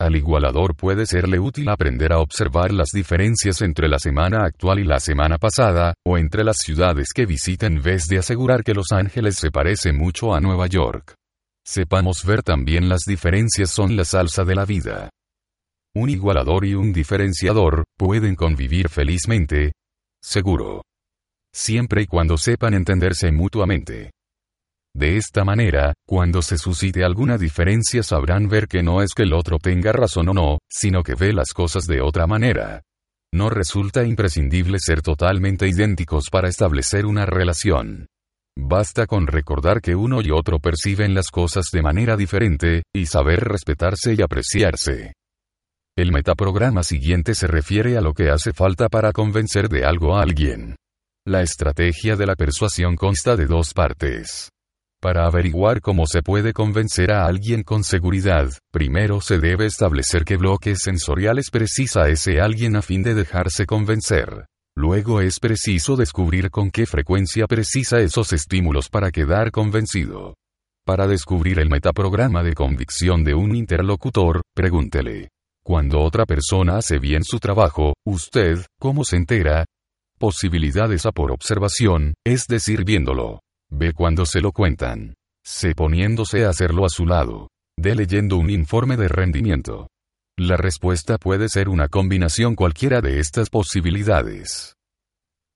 [0.00, 4.84] Al igualador puede serle útil aprender a observar las diferencias entre la semana actual y
[4.84, 8.92] la semana pasada, o entre las ciudades que visita en vez de asegurar que Los
[8.92, 11.14] Ángeles se parece mucho a Nueva York.
[11.66, 15.10] Sepamos ver también las diferencias son la salsa de la vida.
[15.96, 19.72] Un igualador y un diferenciador pueden convivir felizmente.
[20.22, 20.82] Seguro.
[21.52, 24.12] Siempre y cuando sepan entenderse mutuamente.
[24.94, 29.32] De esta manera, cuando se suscite alguna diferencia sabrán ver que no es que el
[29.32, 32.82] otro tenga razón o no, sino que ve las cosas de otra manera.
[33.32, 38.06] No resulta imprescindible ser totalmente idénticos para establecer una relación.
[38.58, 43.40] Basta con recordar que uno y otro perciben las cosas de manera diferente, y saber
[43.40, 45.12] respetarse y apreciarse.
[45.96, 50.22] El metaprograma siguiente se refiere a lo que hace falta para convencer de algo a
[50.22, 50.76] alguien.
[51.26, 54.50] La estrategia de la persuasión consta de dos partes.
[55.00, 60.36] Para averiguar cómo se puede convencer a alguien con seguridad, primero se debe establecer qué
[60.36, 64.46] bloques sensoriales precisa ese alguien a fin de dejarse convencer.
[64.76, 70.34] Luego es preciso descubrir con qué frecuencia precisa esos estímulos para quedar convencido.
[70.84, 75.28] Para descubrir el metaprograma de convicción de un interlocutor, pregúntele.
[75.62, 79.64] Cuando otra persona hace bien su trabajo, usted, ¿cómo se entera?
[80.18, 83.40] Posibilidades a por observación, es decir, viéndolo.
[83.70, 85.14] Ve cuando se lo cuentan.
[85.44, 87.48] Se poniéndose a hacerlo a su lado.
[87.78, 89.88] De leyendo un informe de rendimiento.
[90.36, 94.74] La respuesta puede ser una combinación cualquiera de estas posibilidades.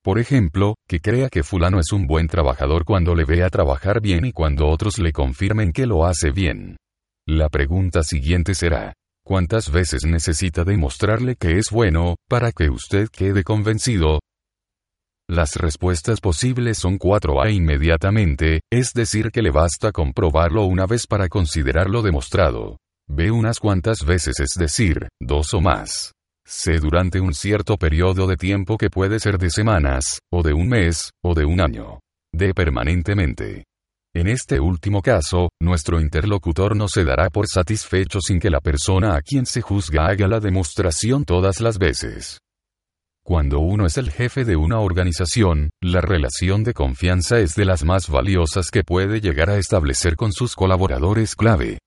[0.03, 4.25] Por ejemplo, que crea que fulano es un buen trabajador cuando le vea trabajar bien
[4.25, 6.77] y cuando otros le confirmen que lo hace bien.
[7.25, 8.93] La pregunta siguiente será,
[9.25, 14.19] ¿Cuántas veces necesita demostrarle que es bueno, para que usted quede convencido?
[15.29, 21.07] Las respuestas posibles son cuatro a inmediatamente, es decir que le basta comprobarlo una vez
[21.07, 22.77] para considerarlo demostrado.
[23.07, 26.11] B unas cuantas veces es decir, dos o más.
[26.45, 30.67] C durante un cierto periodo de tiempo que puede ser de semanas, o de un
[30.67, 32.01] mes, o de un año.
[32.33, 33.63] D permanentemente.
[34.13, 39.15] En este último caso, nuestro interlocutor no se dará por satisfecho sin que la persona
[39.15, 42.39] a quien se juzga haga la demostración todas las veces.
[43.25, 47.85] Cuando uno es el jefe de una organización, la relación de confianza es de las
[47.85, 51.77] más valiosas que puede llegar a establecer con sus colaboradores clave.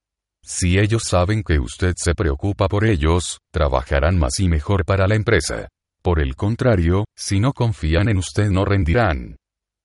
[0.41, 5.13] Si ellos saben que usted se preocupa por ellos, trabajarán más y mejor para la
[5.13, 5.67] empresa.
[6.01, 9.35] Por el contrario, si no confían en usted no rendirán.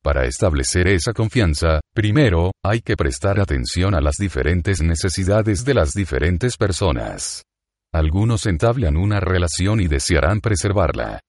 [0.02, 5.92] Para establecer esa confianza, primero, hay que prestar atención a las diferentes necesidades de las
[5.92, 7.42] diferentes personas.
[7.92, 11.20] Algunos entablan una relación y desearán preservarla.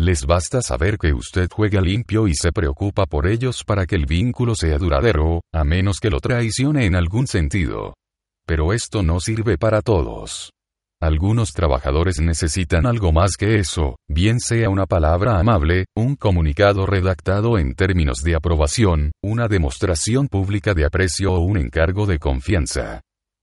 [0.00, 4.06] Les basta saber que usted juega limpio y se preocupa por ellos para que el
[4.06, 7.94] vínculo sea duradero, a menos que lo traicione en algún sentido.
[8.46, 10.52] Pero esto no sirve para todos.
[11.02, 17.58] Algunos trabajadores necesitan algo más que eso, bien sea una palabra amable, un comunicado redactado
[17.58, 23.00] en términos de aprobación, una demostración pública de aprecio o un encargo de confianza.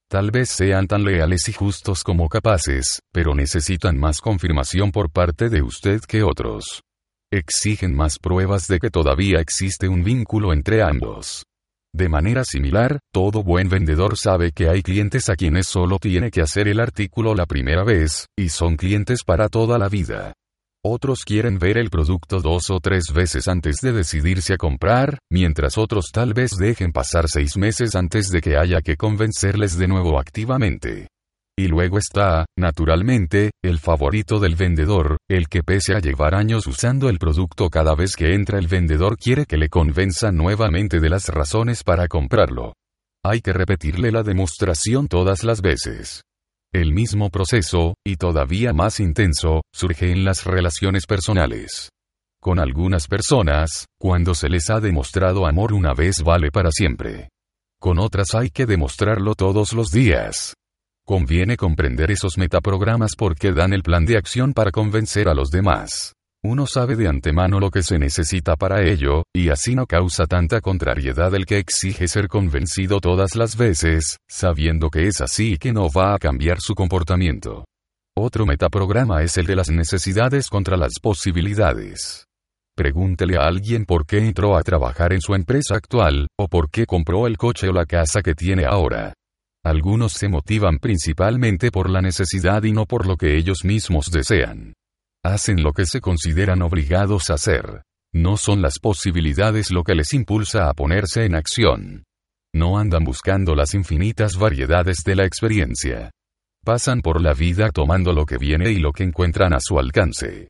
[0.10, 5.50] Tal vez sean tan leales y justos como capaces, pero necesitan más confirmación por parte
[5.50, 6.84] de usted que otros.
[7.32, 11.44] Exigen más pruebas de que todavía existe un vínculo entre ambos.
[11.91, 16.41] De manera similar, todo buen vendedor sabe que hay clientes a quienes solo tiene que
[16.41, 20.34] hacer el artículo la primera vez, y son clientes para toda la vida.
[20.88, 25.80] Otros quieren ver el producto dos o tres veces antes de decidirse a comprar, mientras
[25.80, 30.19] otros tal vez dejen pasar seis meses antes de que haya que convencerles de nuevo
[30.19, 31.08] activamente.
[31.58, 37.10] Y luego está, naturalmente, el favorito del vendedor, el que pese a llevar años usando
[37.10, 41.30] el producto cada vez que entra el vendedor quiere que le convenza nuevamente de las
[41.30, 42.74] razones para comprarlo.
[43.26, 46.21] Hay que repetirle la demostración todas las veces.
[46.75, 51.89] El mismo proceso, y todavía más intenso, surge en las relaciones personales.
[52.41, 57.29] Con algunas personas, cuando se les ha demostrado amor una vez vale para siempre.
[57.79, 60.53] Con otras hay que demostrarlo todos los días.
[61.05, 66.14] Conviene comprender esos metaprogramas porque dan el plan de acción para convencer a los demás.
[66.47, 70.62] Uno sabe de antemano lo que se necesita para ello, y así no causa tanta
[70.62, 75.73] contrariedad el que exige ser convencido todas las veces, sabiendo que es así y que
[75.73, 77.65] no va a cambiar su comportamiento.
[78.15, 82.27] Otro metaprograma es el de las necesidades contra las posibilidades.
[82.77, 86.86] Pregúntele a alguien por qué entró a trabajar en su empresa actual, o por qué
[86.86, 89.15] compró el coche o la casa que tiene ahora.
[89.65, 94.75] Algunos se motivan principalmente por la necesidad y no por lo que ellos mismos desean.
[95.25, 97.81] Hacen lo que se consideran obligados a hacer.
[98.13, 102.03] No son las posibilidades lo que les impulsa a ponerse en acción.
[102.53, 106.11] No andan buscando las infinitas variedades de la experiencia.
[106.63, 110.49] Pasan por la vida tomando lo que viene y lo que encuentran a su alcance.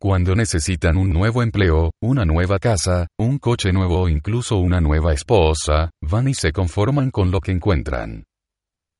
[0.00, 5.12] Cuando necesitan un nuevo empleo, una nueva casa, un coche nuevo o incluso una nueva
[5.12, 8.24] esposa, van y se conforman con lo que encuentran.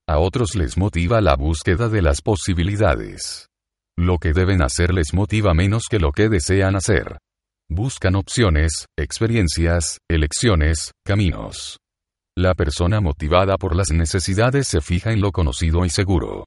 [0.06, 3.48] A otros les motiva la búsqueda de las posibilidades.
[3.96, 7.18] Lo que deben hacer les motiva menos que lo que desean hacer.
[7.70, 11.78] Buscan opciones, experiencias, elecciones, caminos.
[12.36, 16.46] La persona motivada por las necesidades se fija en lo conocido y seguro.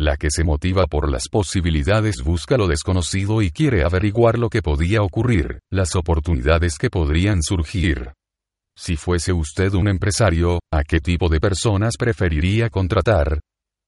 [0.00, 4.62] La que se motiva por las posibilidades busca lo desconocido y quiere averiguar lo que
[4.62, 8.12] podía ocurrir, las oportunidades que podrían surgir.
[8.76, 13.40] Si fuese usted un empresario, ¿a qué tipo de personas preferiría contratar?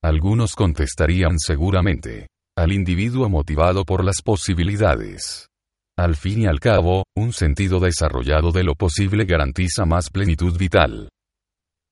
[0.03, 2.27] Algunos contestarían seguramente.
[2.57, 5.49] Al individuo motivado por las posibilidades.
[5.97, 11.09] Al fin y al cabo, un sentido desarrollado de lo posible garantiza más plenitud vital.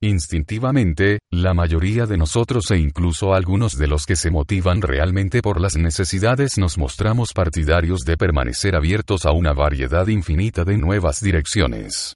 [0.00, 5.60] Instintivamente, la mayoría de nosotros e incluso algunos de los que se motivan realmente por
[5.60, 12.14] las necesidades nos mostramos partidarios de permanecer abiertos a una variedad infinita de nuevas direcciones.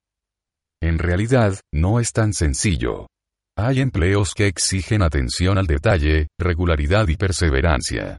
[0.80, 3.08] En realidad, no es tan sencillo.
[3.56, 8.18] Hay empleos que exigen atención al detalle, regularidad y perseverancia.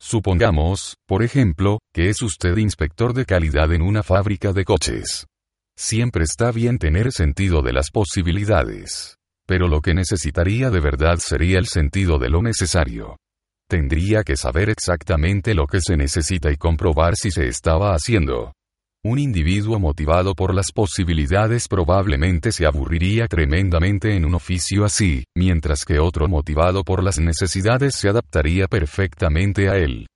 [0.00, 5.26] Supongamos, por ejemplo, que es usted inspector de calidad en una fábrica de coches.
[5.76, 9.16] Siempre está bien tener sentido de las posibilidades.
[9.46, 13.16] Pero lo que necesitaría de verdad sería el sentido de lo necesario.
[13.68, 18.52] Tendría que saber exactamente lo que se necesita y comprobar si se estaba haciendo.
[19.06, 25.84] Un individuo motivado por las posibilidades probablemente se aburriría tremendamente en un oficio así, mientras
[25.84, 30.06] que otro motivado por las necesidades se adaptaría perfectamente a él.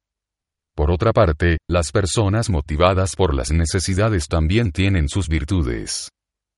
[0.75, 6.09] Por otra parte, las personas motivadas por las necesidades también tienen sus virtudes.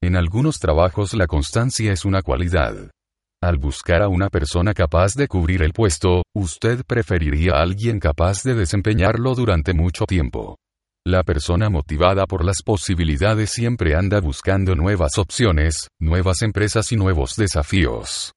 [0.01, 2.93] En algunos trabajos la constancia es una cualidad.
[3.43, 8.45] Al buscar a una persona capaz de cubrir el puesto, usted preferiría a alguien capaz
[8.45, 10.55] de desempeñarlo durante mucho tiempo.
[11.07, 17.37] La persona motivada por las posibilidades siempre anda buscando nuevas opciones, nuevas empresas y nuevos
[17.37, 18.33] desafíos.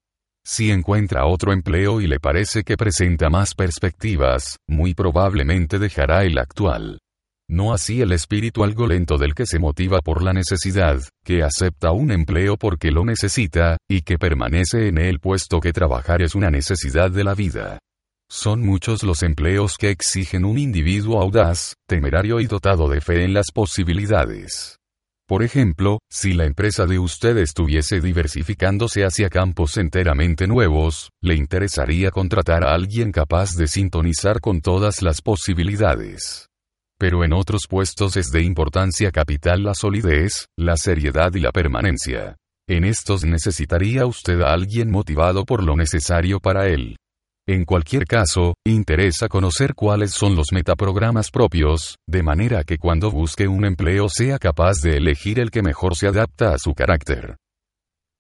[0.46, 6.38] Si encuentra otro empleo y le parece que presenta más perspectivas, muy probablemente dejará el
[6.38, 7.00] actual.
[7.50, 11.92] No así el espíritu algo lento del que se motiva por la necesidad, que acepta
[11.92, 16.50] un empleo porque lo necesita, y que permanece en él puesto que trabajar es una
[16.50, 17.80] necesidad de la vida.
[18.36, 23.36] Son muchos los empleos que exigen un individuo audaz, temerario y dotado de fe en
[23.36, 24.80] las posibilidades.
[25.28, 32.10] Por ejemplo, si la empresa de usted estuviese diversificándose hacia campos enteramente nuevos, le interesaría
[32.10, 36.50] contratar a alguien capaz de sintonizar con todas las posibilidades.
[36.98, 42.36] Pero en otros puestos es de importancia capital la solidez, la seriedad y la permanencia.
[42.68, 46.98] En estos necesitaría usted a alguien motivado por lo necesario para él.
[47.46, 53.50] En cualquier caso, interesa conocer cuáles son los metaprogramas propios, de manera que cuando busque
[53.50, 57.36] un empleo sea capaz de elegir el que mejor se adapta a su carácter.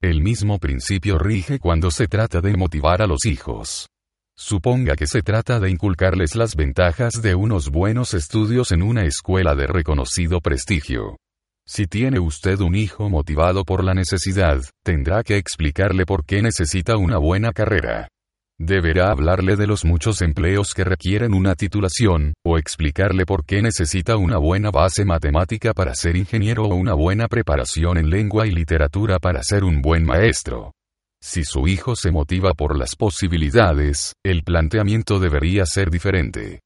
[0.02, 3.88] El mismo principio rige cuando se trata de motivar a los hijos.
[4.36, 9.56] Suponga que se trata de inculcarles las ventajas de unos buenos estudios en una escuela
[9.56, 11.16] de reconocido prestigio.
[11.66, 16.98] Si tiene usted un hijo motivado por la necesidad, tendrá que explicarle por qué necesita
[16.98, 18.10] una buena carrera.
[18.66, 24.16] Deberá hablarle de los muchos empleos que requieren una titulación, o explicarle por qué necesita
[24.16, 29.20] una buena base matemática para ser ingeniero o una buena preparación en lengua y literatura
[29.20, 30.72] para ser un buen maestro.
[31.22, 36.62] Si su hijo se motiva por las posibilidades, el planteamiento debería ser diferente.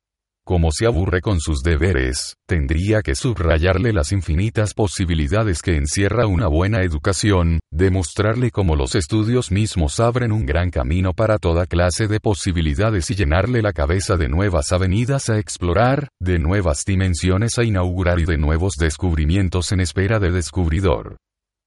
[0.47, 6.47] Como se aburre con sus deberes, tendría que subrayarle las infinitas posibilidades que encierra una
[6.47, 12.21] buena educación, demostrarle cómo los estudios mismos abren un gran camino para toda clase de
[12.21, 18.17] posibilidades y llenarle la cabeza de nuevas avenidas a explorar, de nuevas dimensiones a inaugurar
[18.21, 21.17] y de nuevos descubrimientos en espera de descubridor.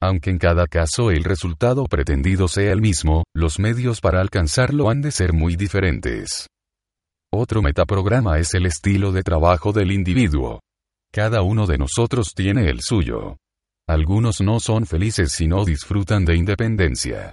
[0.00, 5.02] Aunque en cada caso el resultado pretendido sea el mismo, los medios para alcanzarlo han
[5.02, 6.46] de ser muy diferentes.
[7.32, 10.60] Otro metaprograma es el estilo de trabajo del individuo.
[11.12, 13.36] Cada uno de nosotros tiene el suyo.
[13.88, 17.32] Algunos no son felices si no disfrutan de independencia.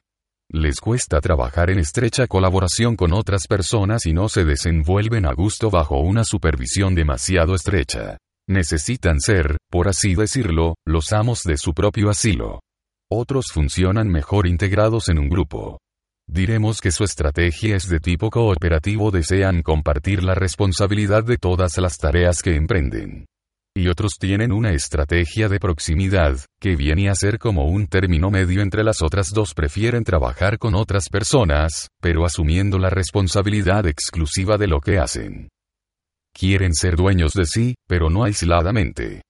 [0.51, 5.69] Les cuesta trabajar en estrecha colaboración con otras personas y no se desenvuelven a gusto
[5.69, 8.17] bajo una supervisión demasiado estrecha.
[8.47, 12.61] Necesitan ser, por así decirlo, los amos de su propio asilo.
[13.11, 15.79] Otros funcionan mejor integrados en un grupo.
[16.29, 21.97] Diremos que su estrategia es de tipo cooperativo, desean compartir la responsabilidad de todas las
[21.97, 23.25] tareas que emprenden.
[23.73, 28.61] Y otros tienen una estrategia de proximidad, que viene a ser como un término medio
[28.61, 34.67] entre las otras dos, prefieren trabajar con otras personas, pero asumiendo la responsabilidad exclusiva de
[34.67, 35.47] lo que hacen.
[36.33, 39.21] Quieren ser dueños de sí, pero no aisladamente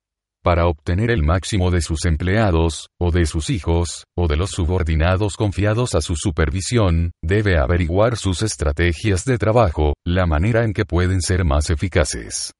[0.47, 5.35] para obtener el máximo de sus empleados, o de sus hijos, o de los subordinados
[5.35, 11.19] confiados a su supervisión, debe averiguar sus estrategias de trabajo, la manera en que pueden
[11.21, 12.53] ser más eficaces.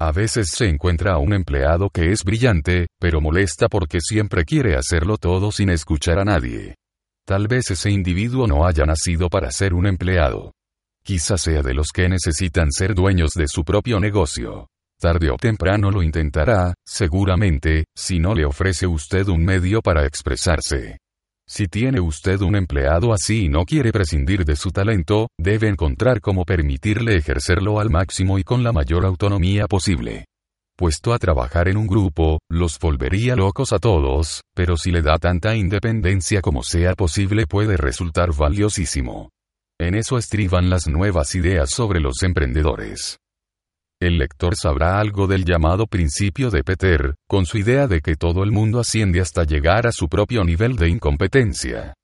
[0.00, 4.74] A veces se encuentra a un empleado que es brillante, pero molesta porque siempre quiere
[4.74, 6.76] hacerlo todo sin escuchar a nadie.
[7.26, 10.52] Tal vez ese individuo no haya nacido para ser un empleado.
[11.04, 14.68] Quizá sea de los que necesitan ser dueños de su propio negocio.
[15.00, 20.98] Tarde o temprano lo intentará, seguramente, si no le ofrece usted un medio para expresarse.
[21.46, 26.20] Si tiene usted un empleado así y no quiere prescindir de su talento, debe encontrar
[26.20, 30.24] cómo permitirle ejercerlo al máximo y con la mayor autonomía posible.
[30.76, 35.18] Puesto a trabajar en un grupo, los volvería locos a todos, pero si le da
[35.18, 39.30] tanta independencia como sea posible puede resultar valiosísimo.
[39.78, 43.18] En eso estriban las nuevas ideas sobre los emprendedores.
[44.04, 48.42] El lector sabrá algo del llamado principio de Peter, con su idea de que todo
[48.42, 51.94] el mundo asciende hasta llegar a su propio nivel de incompetencia.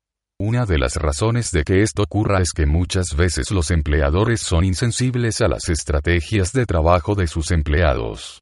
[0.41, 4.65] Una de las razones de que esto ocurra es que muchas veces los empleadores son
[4.65, 8.41] insensibles a las estrategias de trabajo de sus empleados.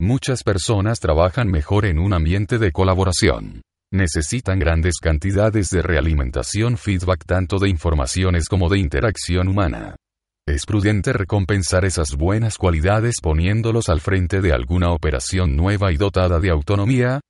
[0.00, 3.62] Muchas personas trabajan mejor en un ambiente de colaboración.
[3.92, 9.96] Necesitan grandes cantidades de realimentación feedback tanto de informaciones como de interacción humana.
[10.50, 16.40] Es prudente recompensar esas buenas cualidades poniéndolos al frente de alguna operación nueva y dotada
[16.40, 17.20] de autonomía,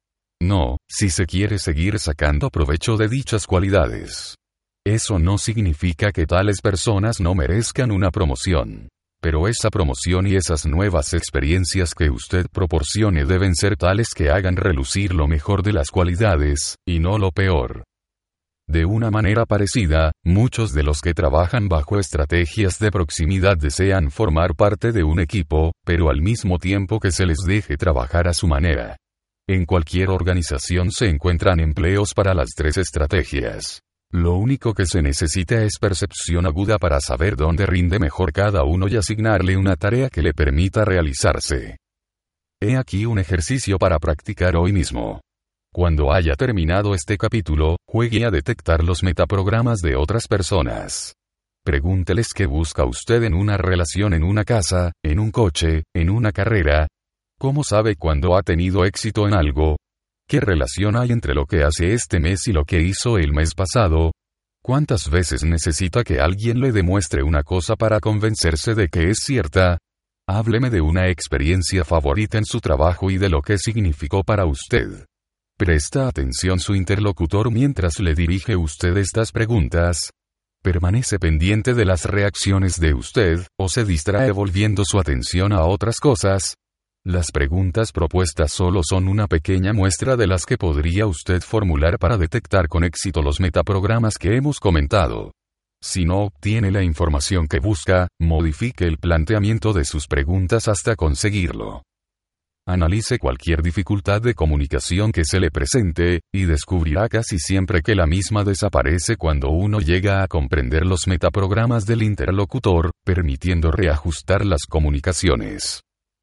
[0.40, 4.36] no, si se quiere seguir sacando provecho de dichas cualidades.
[4.86, 8.88] Eso no significa que tales personas no merezcan una promoción.
[9.20, 14.56] Pero esa promoción y esas nuevas experiencias que usted proporcione deben ser tales que hagan
[14.56, 17.84] relucir lo mejor de las cualidades, y no lo peor.
[18.70, 24.54] De una manera parecida, muchos de los que trabajan bajo estrategias de proximidad desean formar
[24.54, 28.46] parte de un equipo, pero al mismo tiempo que se les deje trabajar a su
[28.46, 28.96] manera.
[29.48, 33.80] En cualquier organización se encuentran empleos para las tres estrategias.
[34.12, 38.86] Lo único que se necesita es percepción aguda para saber dónde rinde mejor cada uno
[38.86, 41.78] y asignarle una tarea que le permita realizarse.
[42.60, 45.20] He aquí un ejercicio para practicar hoy mismo.
[45.72, 51.14] Cuando haya terminado este capítulo, juegue a detectar los metaprogramas de otras personas.
[51.64, 56.32] Pregúnteles qué busca usted en una relación en una casa, en un coche, en una
[56.32, 56.88] carrera,
[57.40, 59.78] ¿Cómo sabe cuándo ha tenido éxito en algo?
[60.28, 63.54] ¿Qué relación hay entre lo que hace este mes y lo que hizo el mes
[63.54, 64.12] pasado?
[64.62, 69.78] ¿Cuántas veces necesita que alguien le demuestre una cosa para convencerse de que es cierta?
[70.28, 75.06] Hábleme de una experiencia favorita en su trabajo y de lo que significó para usted.
[75.60, 80.10] Presta atención su interlocutor mientras le dirige usted estas preguntas.
[80.62, 86.00] Permanece pendiente de las reacciones de usted, o se distrae volviendo su atención a otras
[86.00, 86.54] cosas,
[87.04, 92.16] las preguntas propuestas solo son una pequeña muestra de las que podría usted formular para
[92.16, 95.32] detectar con éxito los metaprogramas que hemos comentado.
[95.82, 101.82] Si no obtiene la información que busca, modifique el planteamiento de sus preguntas hasta conseguirlo.
[102.72, 108.06] Analice cualquier dificultad de comunicación que se le presente, y descubrirá casi siempre que la
[108.06, 115.82] misma desaparece cuando uno llega a comprender los metaprogramas del interlocutor, permitiendo reajustar las comunicaciones.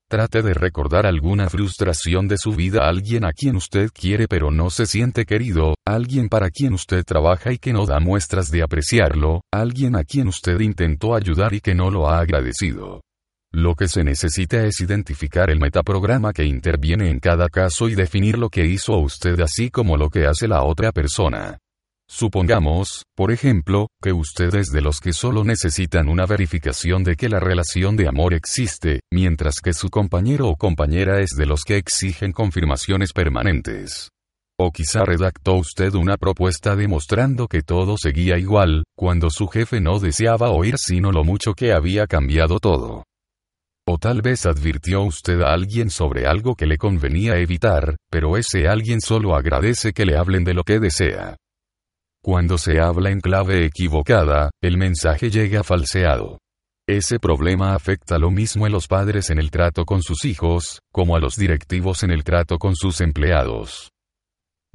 [0.09, 4.49] Trate de recordar alguna frustración de su vida a alguien a quien usted quiere pero
[4.49, 8.63] no se siente querido, alguien para quien usted trabaja y que no da muestras de
[8.63, 13.01] apreciarlo, alguien a quien usted intentó ayudar y que no lo ha agradecido.
[13.57, 18.37] Lo que se necesita es identificar el metaprograma que interviene en cada caso y definir
[18.37, 21.57] lo que hizo usted así como lo que hace la otra persona.
[22.07, 27.39] Supongamos, por ejemplo, que ustedes de los que solo necesitan una verificación de que la
[27.39, 32.33] relación de amor existe, mientras que su compañero o compañera es de los que exigen
[32.33, 34.09] confirmaciones permanentes.
[34.59, 39.97] O quizá redactó usted una propuesta demostrando que todo seguía igual, cuando su jefe no
[39.97, 43.03] deseaba oír sino lo mucho que había cambiado todo.
[43.89, 48.67] O tal vez advirtió usted a alguien sobre algo que le convenía evitar, pero ese
[48.67, 51.37] alguien solo agradece que le hablen de lo que desea.
[52.21, 56.39] Cuando se habla en clave equivocada, el mensaje llega falseado.
[56.85, 61.15] Ese problema afecta lo mismo a los padres en el trato con sus hijos, como
[61.15, 63.91] a los directivos en el trato con sus empleados.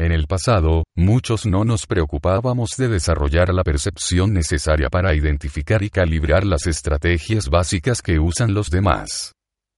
[0.02, 5.90] En el pasado, muchos no nos preocupábamos de desarrollar la percepción necesaria para identificar y
[5.90, 9.30] calibrar las estrategias básicas que usan los demás.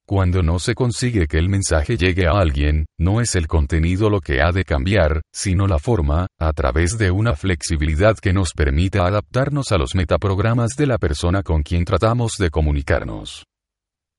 [0.08, 4.20] Cuando no se consigue que el mensaje llegue a alguien, no es el contenido lo
[4.20, 9.06] que ha de cambiar, sino la forma, a través de una flexibilidad que nos permita
[9.06, 13.44] adaptarnos a los metaprogramas de la persona con quien tratamos de comunicarnos.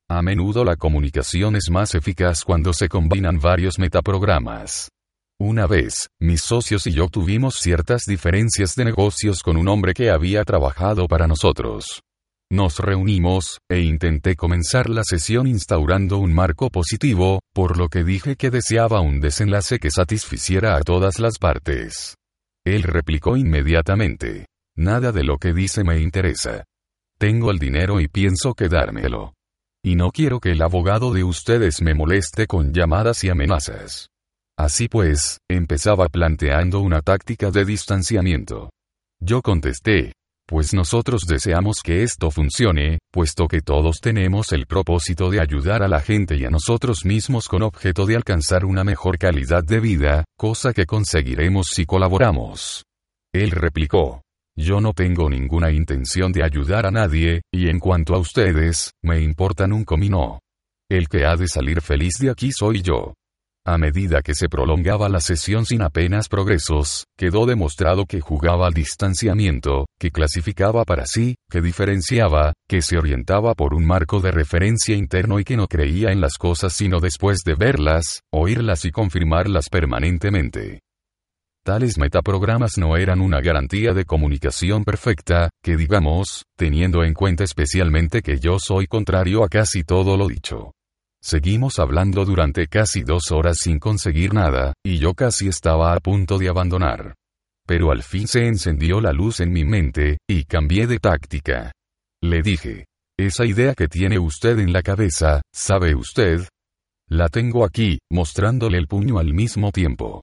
[0.08, 4.92] A menudo la comunicación es más eficaz cuando se combinan varios metaprogramas.
[5.40, 10.10] Una vez, mis socios y yo tuvimos ciertas diferencias de negocios con un hombre que
[10.10, 12.04] había trabajado para nosotros.
[12.50, 18.38] Nos reunimos, e intenté comenzar la sesión instaurando un marco positivo, por lo que dije
[18.38, 22.16] que deseaba un desenlace que satisficiera a todas las partes.
[22.66, 24.46] Él replicó inmediatamente.
[24.78, 26.64] Nada de lo que dice me interesa.
[27.18, 29.34] Tengo el dinero y pienso quedármelo.
[29.84, 34.10] Y no quiero que el abogado de ustedes me moleste con llamadas y amenazas.
[34.58, 38.70] Así pues, empezaba planteando una táctica de distanciamiento.
[39.20, 40.14] Yo contesté,
[40.48, 45.88] pues nosotros deseamos que esto funcione, puesto que todos tenemos el propósito de ayudar a
[45.88, 50.26] la gente y a nosotros mismos con objeto de alcanzar una mejor calidad de vida,
[50.38, 52.86] cosa que conseguiremos si colaboramos.
[53.34, 54.22] Él replicó.
[54.58, 59.22] Yo no tengo ninguna intención de ayudar a nadie, y en cuanto a ustedes, me
[59.22, 60.40] importan un comino.
[60.90, 63.16] El que ha de salir feliz de aquí soy yo.
[63.68, 68.76] A medida que se prolongaba la sesión sin apenas progresos, quedó demostrado que jugaba al
[68.76, 74.96] distanciamiento, que clasificaba para sí, que diferenciaba, que se orientaba por un marco de referencia
[74.96, 79.70] interno y que no creía en las cosas sino después de verlas, oírlas y confirmarlas
[79.70, 80.82] permanentemente.
[81.64, 88.22] Tales metaprogramas no eran una garantía de comunicación perfecta, que digamos, teniendo en cuenta especialmente
[88.22, 90.75] que yo soy contrario a casi todo lo dicho.
[91.26, 96.38] Seguimos hablando durante casi dos horas sin conseguir nada, y yo casi estaba a punto
[96.38, 97.16] de abandonar.
[97.66, 101.72] Pero al fin se encendió la luz en mi mente, y cambié de táctica.
[102.22, 102.86] Le dije,
[103.18, 106.48] esa idea que tiene usted en la cabeza, ¿sabe usted?
[107.10, 110.22] La tengo aquí, mostrándole el puño al mismo tiempo.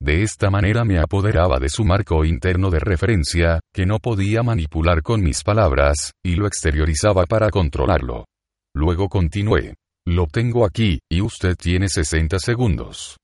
[0.00, 5.02] De esta manera me apoderaba de su marco interno de referencia, que no podía manipular
[5.02, 8.26] con mis palabras, y lo exteriorizaba para controlarlo.
[8.72, 9.74] Luego continué.
[10.06, 13.16] Lo tengo aquí, y usted tiene 60 segundos.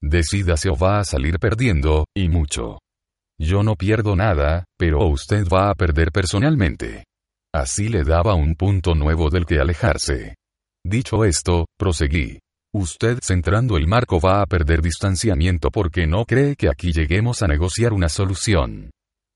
[0.00, 2.78] Decídase o va a salir perdiendo, y mucho.
[3.40, 7.04] Yo no pierdo nada, pero usted va a perder personalmente.
[7.52, 10.36] Así le daba un punto nuevo del que alejarse.
[10.84, 12.38] Dicho esto, proseguí.
[12.72, 17.48] Usted centrando el marco va a perder distanciamiento porque no cree que aquí lleguemos a
[17.48, 18.90] negociar una solución.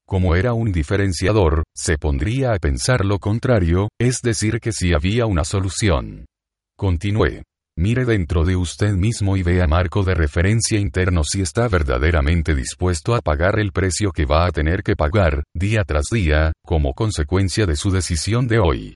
[0.07, 5.26] Como era un diferenciador, se pondría a pensar lo contrario, es decir que si había
[5.26, 6.26] una solución.
[6.83, 7.45] Continué.
[7.78, 13.14] Mire dentro de usted mismo y vea marco de referencia interno si está verdaderamente dispuesto
[13.14, 17.66] a pagar el precio que va a tener que pagar, día tras día, como consecuencia
[17.66, 18.95] de su decisión de hoy.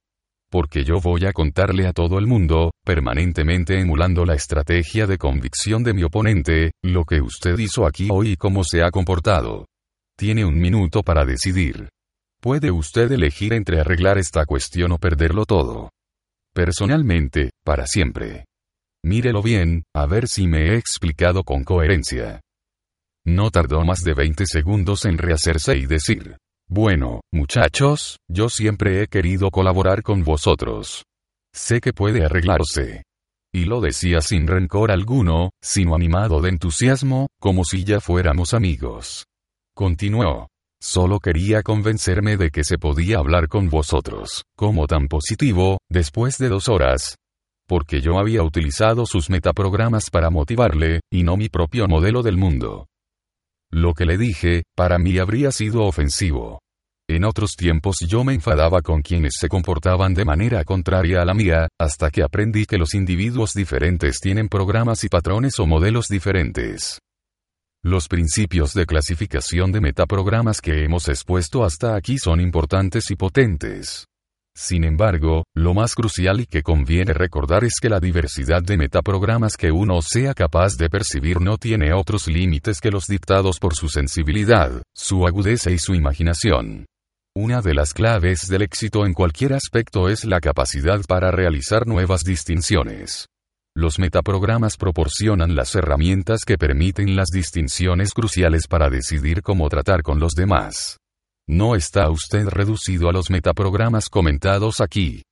[0.51, 5.85] Porque yo voy a contarle a todo el mundo, permanentemente emulando la estrategia de convicción
[5.85, 9.67] de mi oponente, lo que usted hizo aquí hoy y cómo se ha comportado.
[10.19, 11.89] Tiene un minuto para decidir.
[12.41, 15.91] Puede usted elegir entre arreglar esta cuestión o perderlo todo
[16.57, 18.47] personalmente, para siempre.
[19.05, 22.41] Mírelo bien, a ver si me he explicado con coherencia.
[23.27, 29.07] No tardó más de 20 segundos en rehacerse y decir, bueno, muchachos, yo siempre he
[29.07, 31.05] querido colaborar con vosotros.
[31.53, 33.03] Sé que puede arreglarse.
[33.53, 39.27] Y lo decía sin rencor alguno, sino animado de entusiasmo, como si ya fuéramos amigos.
[39.75, 40.49] Continuó.
[40.81, 46.49] Solo quería convencerme de que se podía hablar con vosotros, como tan positivo, después de
[46.49, 47.17] dos horas.
[47.67, 52.87] Porque yo había utilizado sus metaprogramas para motivarle, y no mi propio modelo del mundo.
[53.73, 56.61] Lo que le dije, para mí habría sido ofensivo.
[57.09, 61.35] En otros tiempos yo me enfadaba con quienes se comportaban de manera contraria a la
[61.35, 67.01] mía, hasta que aprendí que los individuos diferentes tienen programas y patrones o modelos diferentes.
[67.87, 74.07] Los principios de clasificación de metaprogramas que hemos expuesto hasta aquí son importantes y potentes.
[74.57, 79.57] Sin embargo, lo más crucial y que conviene recordar es que la diversidad de metaprogramas
[79.57, 83.89] que uno sea capaz de percibir no tiene otros límites que los dictados por su
[83.89, 86.87] sensibilidad, su agudeza y su imaginación.
[87.37, 92.25] Una de las claves del éxito en cualquier aspecto es la capacidad para realizar nuevas
[92.25, 93.29] distinciones.
[93.77, 100.19] Los metaprogramas proporcionan las herramientas que permiten las distinciones cruciales para decidir cómo tratar con
[100.19, 100.97] los demás.
[101.47, 105.25] No está usted reducido a los metaprogramas comentados aquí.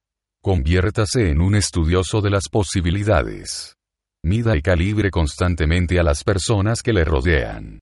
[0.43, 3.77] Conviértase en un estudioso de las posibilidades.
[4.23, 7.81] Mida y calibre constantemente a las personas que le rodean.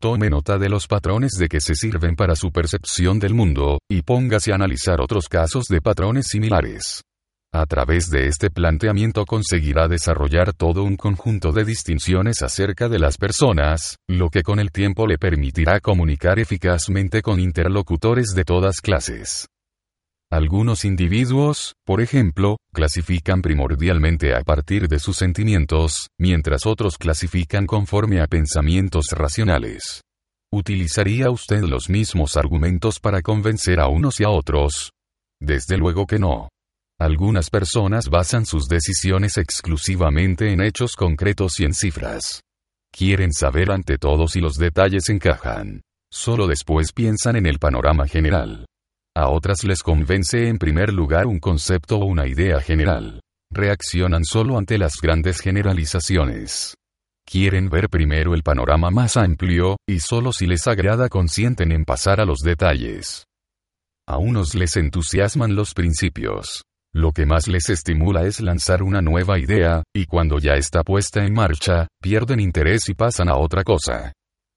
[0.00, 4.02] Tome nota de los patrones de que se sirven para su percepción del mundo, y
[4.02, 7.02] póngase a analizar otros casos de patrones similares.
[7.56, 13.16] A través de este planteamiento conseguirá desarrollar todo un conjunto de distinciones acerca de las
[13.16, 19.46] personas, lo que con el tiempo le permitirá comunicar eficazmente con interlocutores de todas clases.
[20.32, 28.20] Algunos individuos, por ejemplo, clasifican primordialmente a partir de sus sentimientos, mientras otros clasifican conforme
[28.20, 30.00] a pensamientos racionales.
[30.52, 34.90] ¿Utilizaría usted los mismos argumentos para convencer a unos y a otros?
[35.40, 36.48] Desde luego que no.
[37.00, 42.42] Algunas personas basan sus decisiones exclusivamente en hechos concretos y en cifras.
[42.92, 45.82] Quieren saber ante todo si los detalles encajan.
[46.12, 48.66] Solo después piensan en el panorama general.
[49.16, 53.20] A otras les convence en primer lugar un concepto o una idea general.
[53.52, 56.76] Reaccionan solo ante las grandes generalizaciones.
[57.26, 62.20] Quieren ver primero el panorama más amplio, y solo si les agrada consienten en pasar
[62.20, 63.24] a los detalles.
[64.06, 66.64] A unos les entusiasman los principios.
[66.94, 71.24] Lo que más les estimula es lanzar una nueva idea, y cuando ya está puesta
[71.24, 74.12] en marcha, pierden interés y pasan a otra cosa.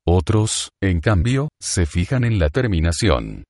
[0.05, 3.43] Otros, en cambio, se fijan en la terminación.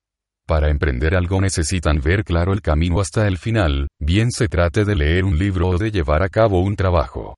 [0.47, 4.95] Para emprender algo necesitan ver claro el camino hasta el final, bien se trate de
[4.95, 7.35] leer un libro o de llevar a cabo un trabajo.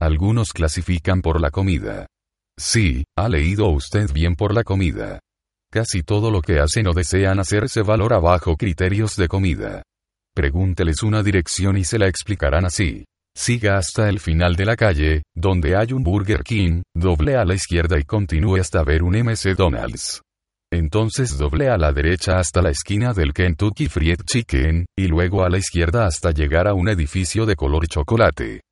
[0.00, 2.06] Algunos clasifican por la comida.
[2.56, 5.18] Sí, ha leído usted bien por la comida.
[5.72, 9.82] Casi todo lo que hacen o desean hacer se valora bajo criterios de comida.
[10.34, 13.04] Pregúnteles una dirección y se la explicarán así.
[13.36, 17.54] Siga hasta el final de la calle, donde hay un Burger King, doble a la
[17.54, 20.22] izquierda y continúe hasta ver un MC Donald's.
[20.72, 25.50] Entonces doble a la derecha hasta la esquina del Kentucky Fried Chicken, y luego a
[25.50, 28.62] la izquierda hasta llegar a un edificio de color chocolate.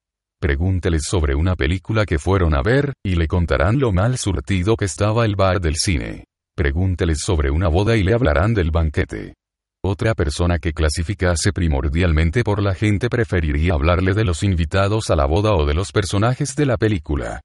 [0.41, 4.87] Pregúnteles sobre una película que fueron a ver, y le contarán lo mal surtido que
[4.87, 6.25] estaba el bar del cine.
[6.57, 9.35] Pregúnteles sobre una boda y le hablarán del banquete.
[9.83, 15.25] Otra persona que clasificase primordialmente por la gente preferiría hablarle de los invitados a la
[15.25, 17.41] boda o de los personajes de la película.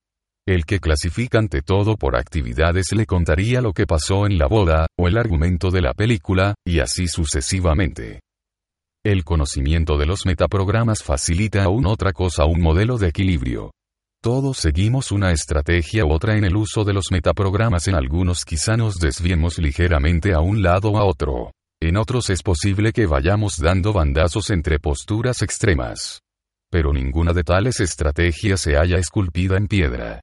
[0.46, 4.86] El que clasifica ante todo por actividades le contaría lo que pasó en la boda,
[5.00, 8.20] o el argumento de la película, y así sucesivamente.
[9.04, 13.72] El conocimiento de los metaprogramas facilita aún otra cosa, un modelo de equilibrio.
[14.22, 18.76] Todos seguimos una estrategia u otra en el uso de los metaprogramas, en algunos quizá
[18.76, 21.52] nos desviemos ligeramente a un lado o a otro.
[21.82, 26.22] En otros es posible que vayamos dando bandazos entre posturas extremas.
[26.72, 30.22] Pero ninguna de tales estrategias se haya esculpida en piedra.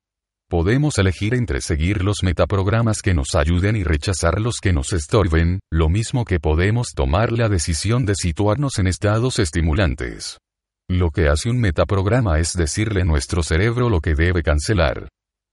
[0.49, 5.61] Podemos elegir entre seguir los metaprogramas que nos ayuden y rechazar los que nos estorben,
[5.71, 10.39] lo mismo que podemos tomar la decisión de situarnos en estados estimulantes.
[10.91, 15.09] Lo que hace un metaprograma es decirle a nuestro cerebro lo que debe cancelar.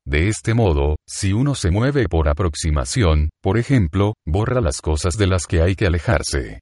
[0.10, 5.28] De este modo, si uno se mueve por aproximación, por ejemplo, borra las cosas de
[5.28, 6.62] las que hay que alejarse.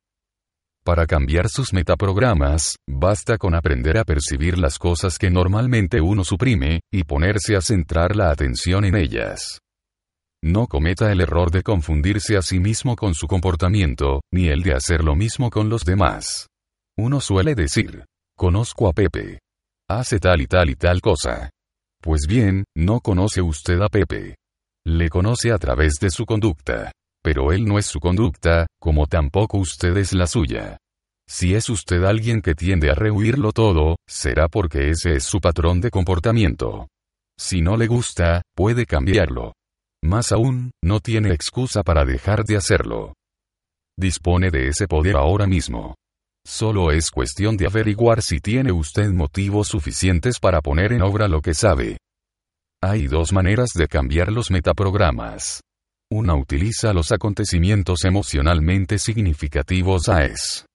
[0.83, 6.81] Para cambiar sus metaprogramas, basta con aprender a percibir las cosas que normalmente uno suprime,
[6.91, 9.59] y ponerse a centrar la atención en ellas.
[10.43, 14.73] No cometa el error de confundirse a sí mismo con su comportamiento, ni el de
[14.73, 16.47] hacer lo mismo con los demás.
[16.97, 18.03] Uno suele decir,
[18.35, 19.39] conozco a Pepe.
[19.89, 21.49] Hace tal y tal y tal cosa.
[22.01, 24.35] Pues bien, no conoce usted a Pepe.
[24.85, 26.91] Le conoce a través de su conducta.
[27.23, 30.77] Pero él no es su conducta, como tampoco usted es la suya.
[31.29, 35.81] Si es usted alguien que tiende a rehuirlo todo, será porque ese es su patrón
[35.81, 36.87] de comportamiento.
[37.37, 39.53] Si no le gusta, puede cambiarlo.
[40.03, 43.13] Más aún, no tiene excusa para dejar de hacerlo.
[43.97, 45.95] Dispone de ese poder ahora mismo.
[46.49, 51.41] Solo es cuestión de averiguar si tiene usted motivos suficientes para poner en obra lo
[51.41, 51.97] que sabe.
[52.81, 55.59] Hay dos maneras de cambiar los metaprogramas.
[56.09, 60.65] Una utiliza los acontecimientos emocionalmente significativos AES.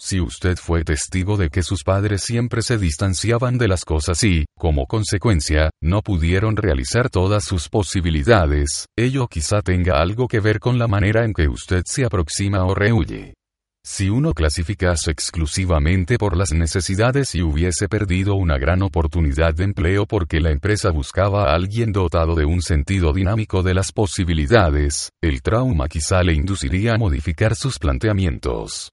[0.00, 4.46] Si usted fue testigo de que sus padres siempre se distanciaban de las cosas y,
[4.58, 10.76] como consecuencia, no pudieron realizar todas sus posibilidades, ello quizá tenga algo que ver con
[10.76, 13.34] la manera en que usted se aproxima o rehuye.
[13.82, 20.04] Si uno clasificase exclusivamente por las necesidades y hubiese perdido una gran oportunidad de empleo
[20.04, 25.40] porque la empresa buscaba a alguien dotado de un sentido dinámico de las posibilidades, el
[25.40, 28.90] trauma quizá le induciría a modificar sus planteamientos.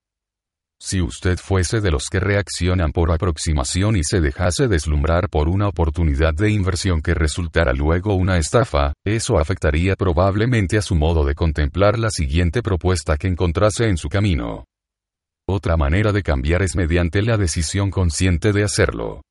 [0.80, 5.68] Si usted fuese de los que reaccionan por aproximación y se dejase deslumbrar por una
[5.68, 11.36] oportunidad de inversión que resultara luego una estafa, eso afectaría probablemente a su modo de
[11.36, 14.66] contemplar la siguiente propuesta que encontrase en su camino.
[15.50, 19.22] Otra manera de cambiar es mediante la decisión consciente de hacerlo.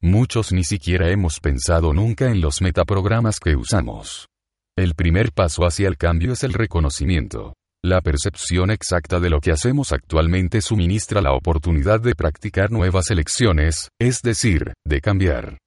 [0.00, 4.26] Muchos ni siquiera hemos pensado nunca en los metaprogramas que usamos.
[4.74, 7.54] El primer paso hacia el cambio es el reconocimiento.
[7.84, 13.90] La percepción exacta de lo que hacemos actualmente suministra la oportunidad de practicar nuevas elecciones,
[14.00, 15.58] es decir, de cambiar.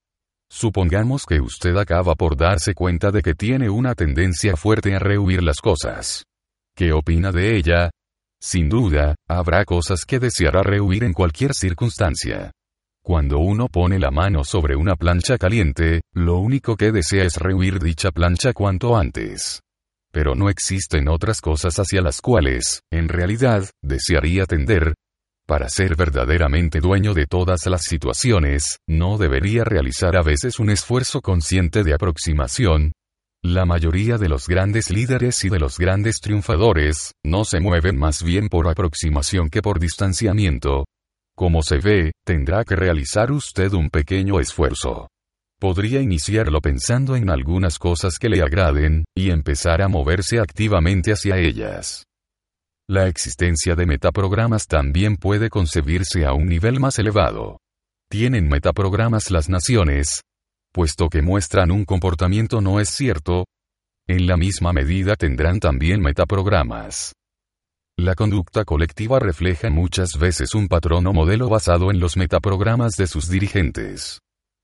[0.51, 5.43] Supongamos que usted acaba por darse cuenta de que tiene una tendencia fuerte a rehuir
[5.43, 6.23] las cosas.
[6.75, 7.91] ¿Qué opina de ella?
[8.41, 12.51] Sin duda, habrá cosas que deseará rehuir en cualquier circunstancia.
[13.03, 17.79] Cuando uno pone la mano sobre una plancha caliente, lo único que desea es rehuir
[17.79, 19.61] dicha plancha cuanto antes.
[20.11, 24.93] Pero no existen otras cosas hacia las cuales, en realidad, desearía tender.
[25.45, 31.21] Para ser verdaderamente dueño de todas las situaciones, no debería realizar a veces un esfuerzo
[31.21, 32.93] consciente de aproximación,
[33.43, 38.21] la mayoría de los grandes líderes y de los grandes triunfadores, no se mueven más
[38.21, 40.85] bien por aproximación que por distanciamiento.
[41.37, 45.07] Como se ve, tendrá que realizar usted un pequeño esfuerzo.
[45.57, 51.37] Podría iniciarlo pensando en algunas cosas que le agraden, y empezar a moverse activamente hacia
[51.37, 52.03] ellas.
[52.89, 57.57] La existencia de metaprogramas también puede concebirse a un nivel más elevado.
[58.09, 60.23] Tienen metaprogramas las naciones,
[60.71, 63.45] puesto que muestran un comportamiento no es cierto,
[64.09, 67.13] en la misma medida tendrán también metaprogramas.
[67.95, 73.05] La conducta colectiva refleja muchas veces un patrón o modelo basado en los metaprogramas de
[73.05, 74.17] sus dirigentes.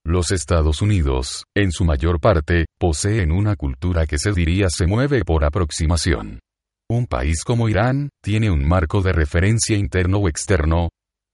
[0.03, 5.23] Los Estados Unidos, en su mayor parte, poseen una cultura que se diría se mueve
[5.23, 6.39] por aproximación.
[6.89, 10.89] Un país como Irán, tiene un marco de referencia interno o externo.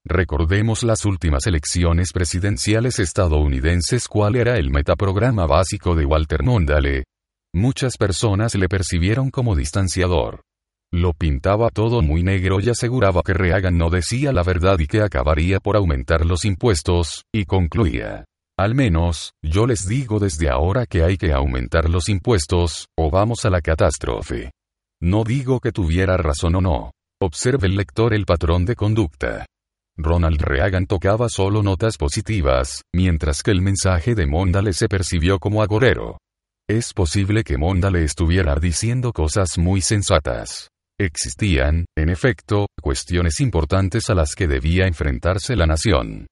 [0.05, 7.03] Recordemos las últimas elecciones presidenciales estadounidenses cuál era el metaprograma básico de Walter Mondale.
[7.53, 10.41] Muchas personas le percibieron como distanciador.
[10.91, 15.01] Lo pintaba todo muy negro y aseguraba que Reagan no decía la verdad y que
[15.01, 18.25] acabaría por aumentar los impuestos, y concluía.
[18.57, 23.45] Al menos, yo les digo desde ahora que hay que aumentar los impuestos, o vamos
[23.45, 24.51] a la catástrofe.
[25.01, 26.91] No digo que tuviera razón o no.
[27.21, 29.45] Observe el lector el patrón de conducta.
[29.97, 35.61] Ronald Reagan tocaba solo notas positivas, mientras que el mensaje de Mondale se percibió como
[35.61, 36.17] agorero.
[36.69, 40.69] Es posible que Mondale estuviera diciendo cosas muy sensatas.
[40.99, 46.27] Existían, en efecto, cuestiones importantes a las que debía enfrentarse la nación.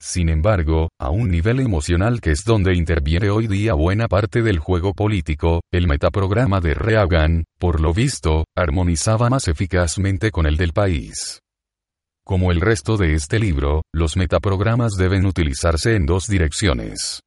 [0.00, 4.58] Sin embargo, a un nivel emocional que es donde interviene hoy día buena parte del
[4.58, 10.72] juego político, el metaprograma de Reagan, por lo visto, armonizaba más eficazmente con el del
[10.72, 11.40] país.
[12.26, 17.20] Como el resto de este libro, los metaprogramas deben utilizarse en dos direcciones.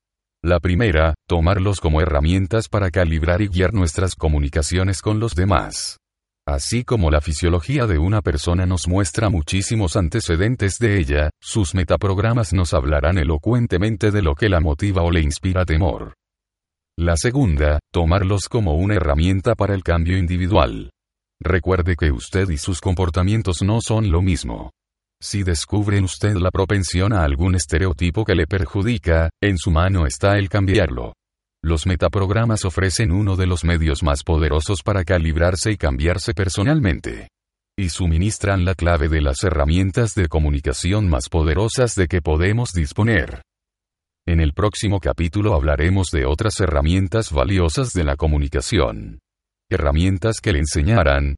[0.43, 5.97] La primera, tomarlos como herramientas para calibrar y guiar nuestras comunicaciones con los demás.
[6.47, 12.53] Así como la fisiología de una persona nos muestra muchísimos antecedentes de ella, sus metaprogramas
[12.53, 16.15] nos hablarán elocuentemente de lo que la motiva o le inspira temor.
[16.97, 20.89] La segunda, tomarlos como una herramienta para el cambio individual.
[21.39, 24.71] Recuerde que usted y sus comportamientos no son lo mismo.
[25.19, 30.37] Si descubre usted la propensión a algún estereotipo que le perjudica, en su mano está
[30.37, 31.13] el cambiarlo.
[31.63, 37.29] Los metaprogramas ofrecen uno de los medios más poderosos para calibrarse y cambiarse personalmente.
[37.75, 43.41] Y suministran la clave de las herramientas de comunicación más poderosas de que podemos disponer.
[44.27, 49.19] En el próximo capítulo hablaremos de otras herramientas valiosas de la comunicación.
[49.69, 51.35] Herramientas que le enseñarán,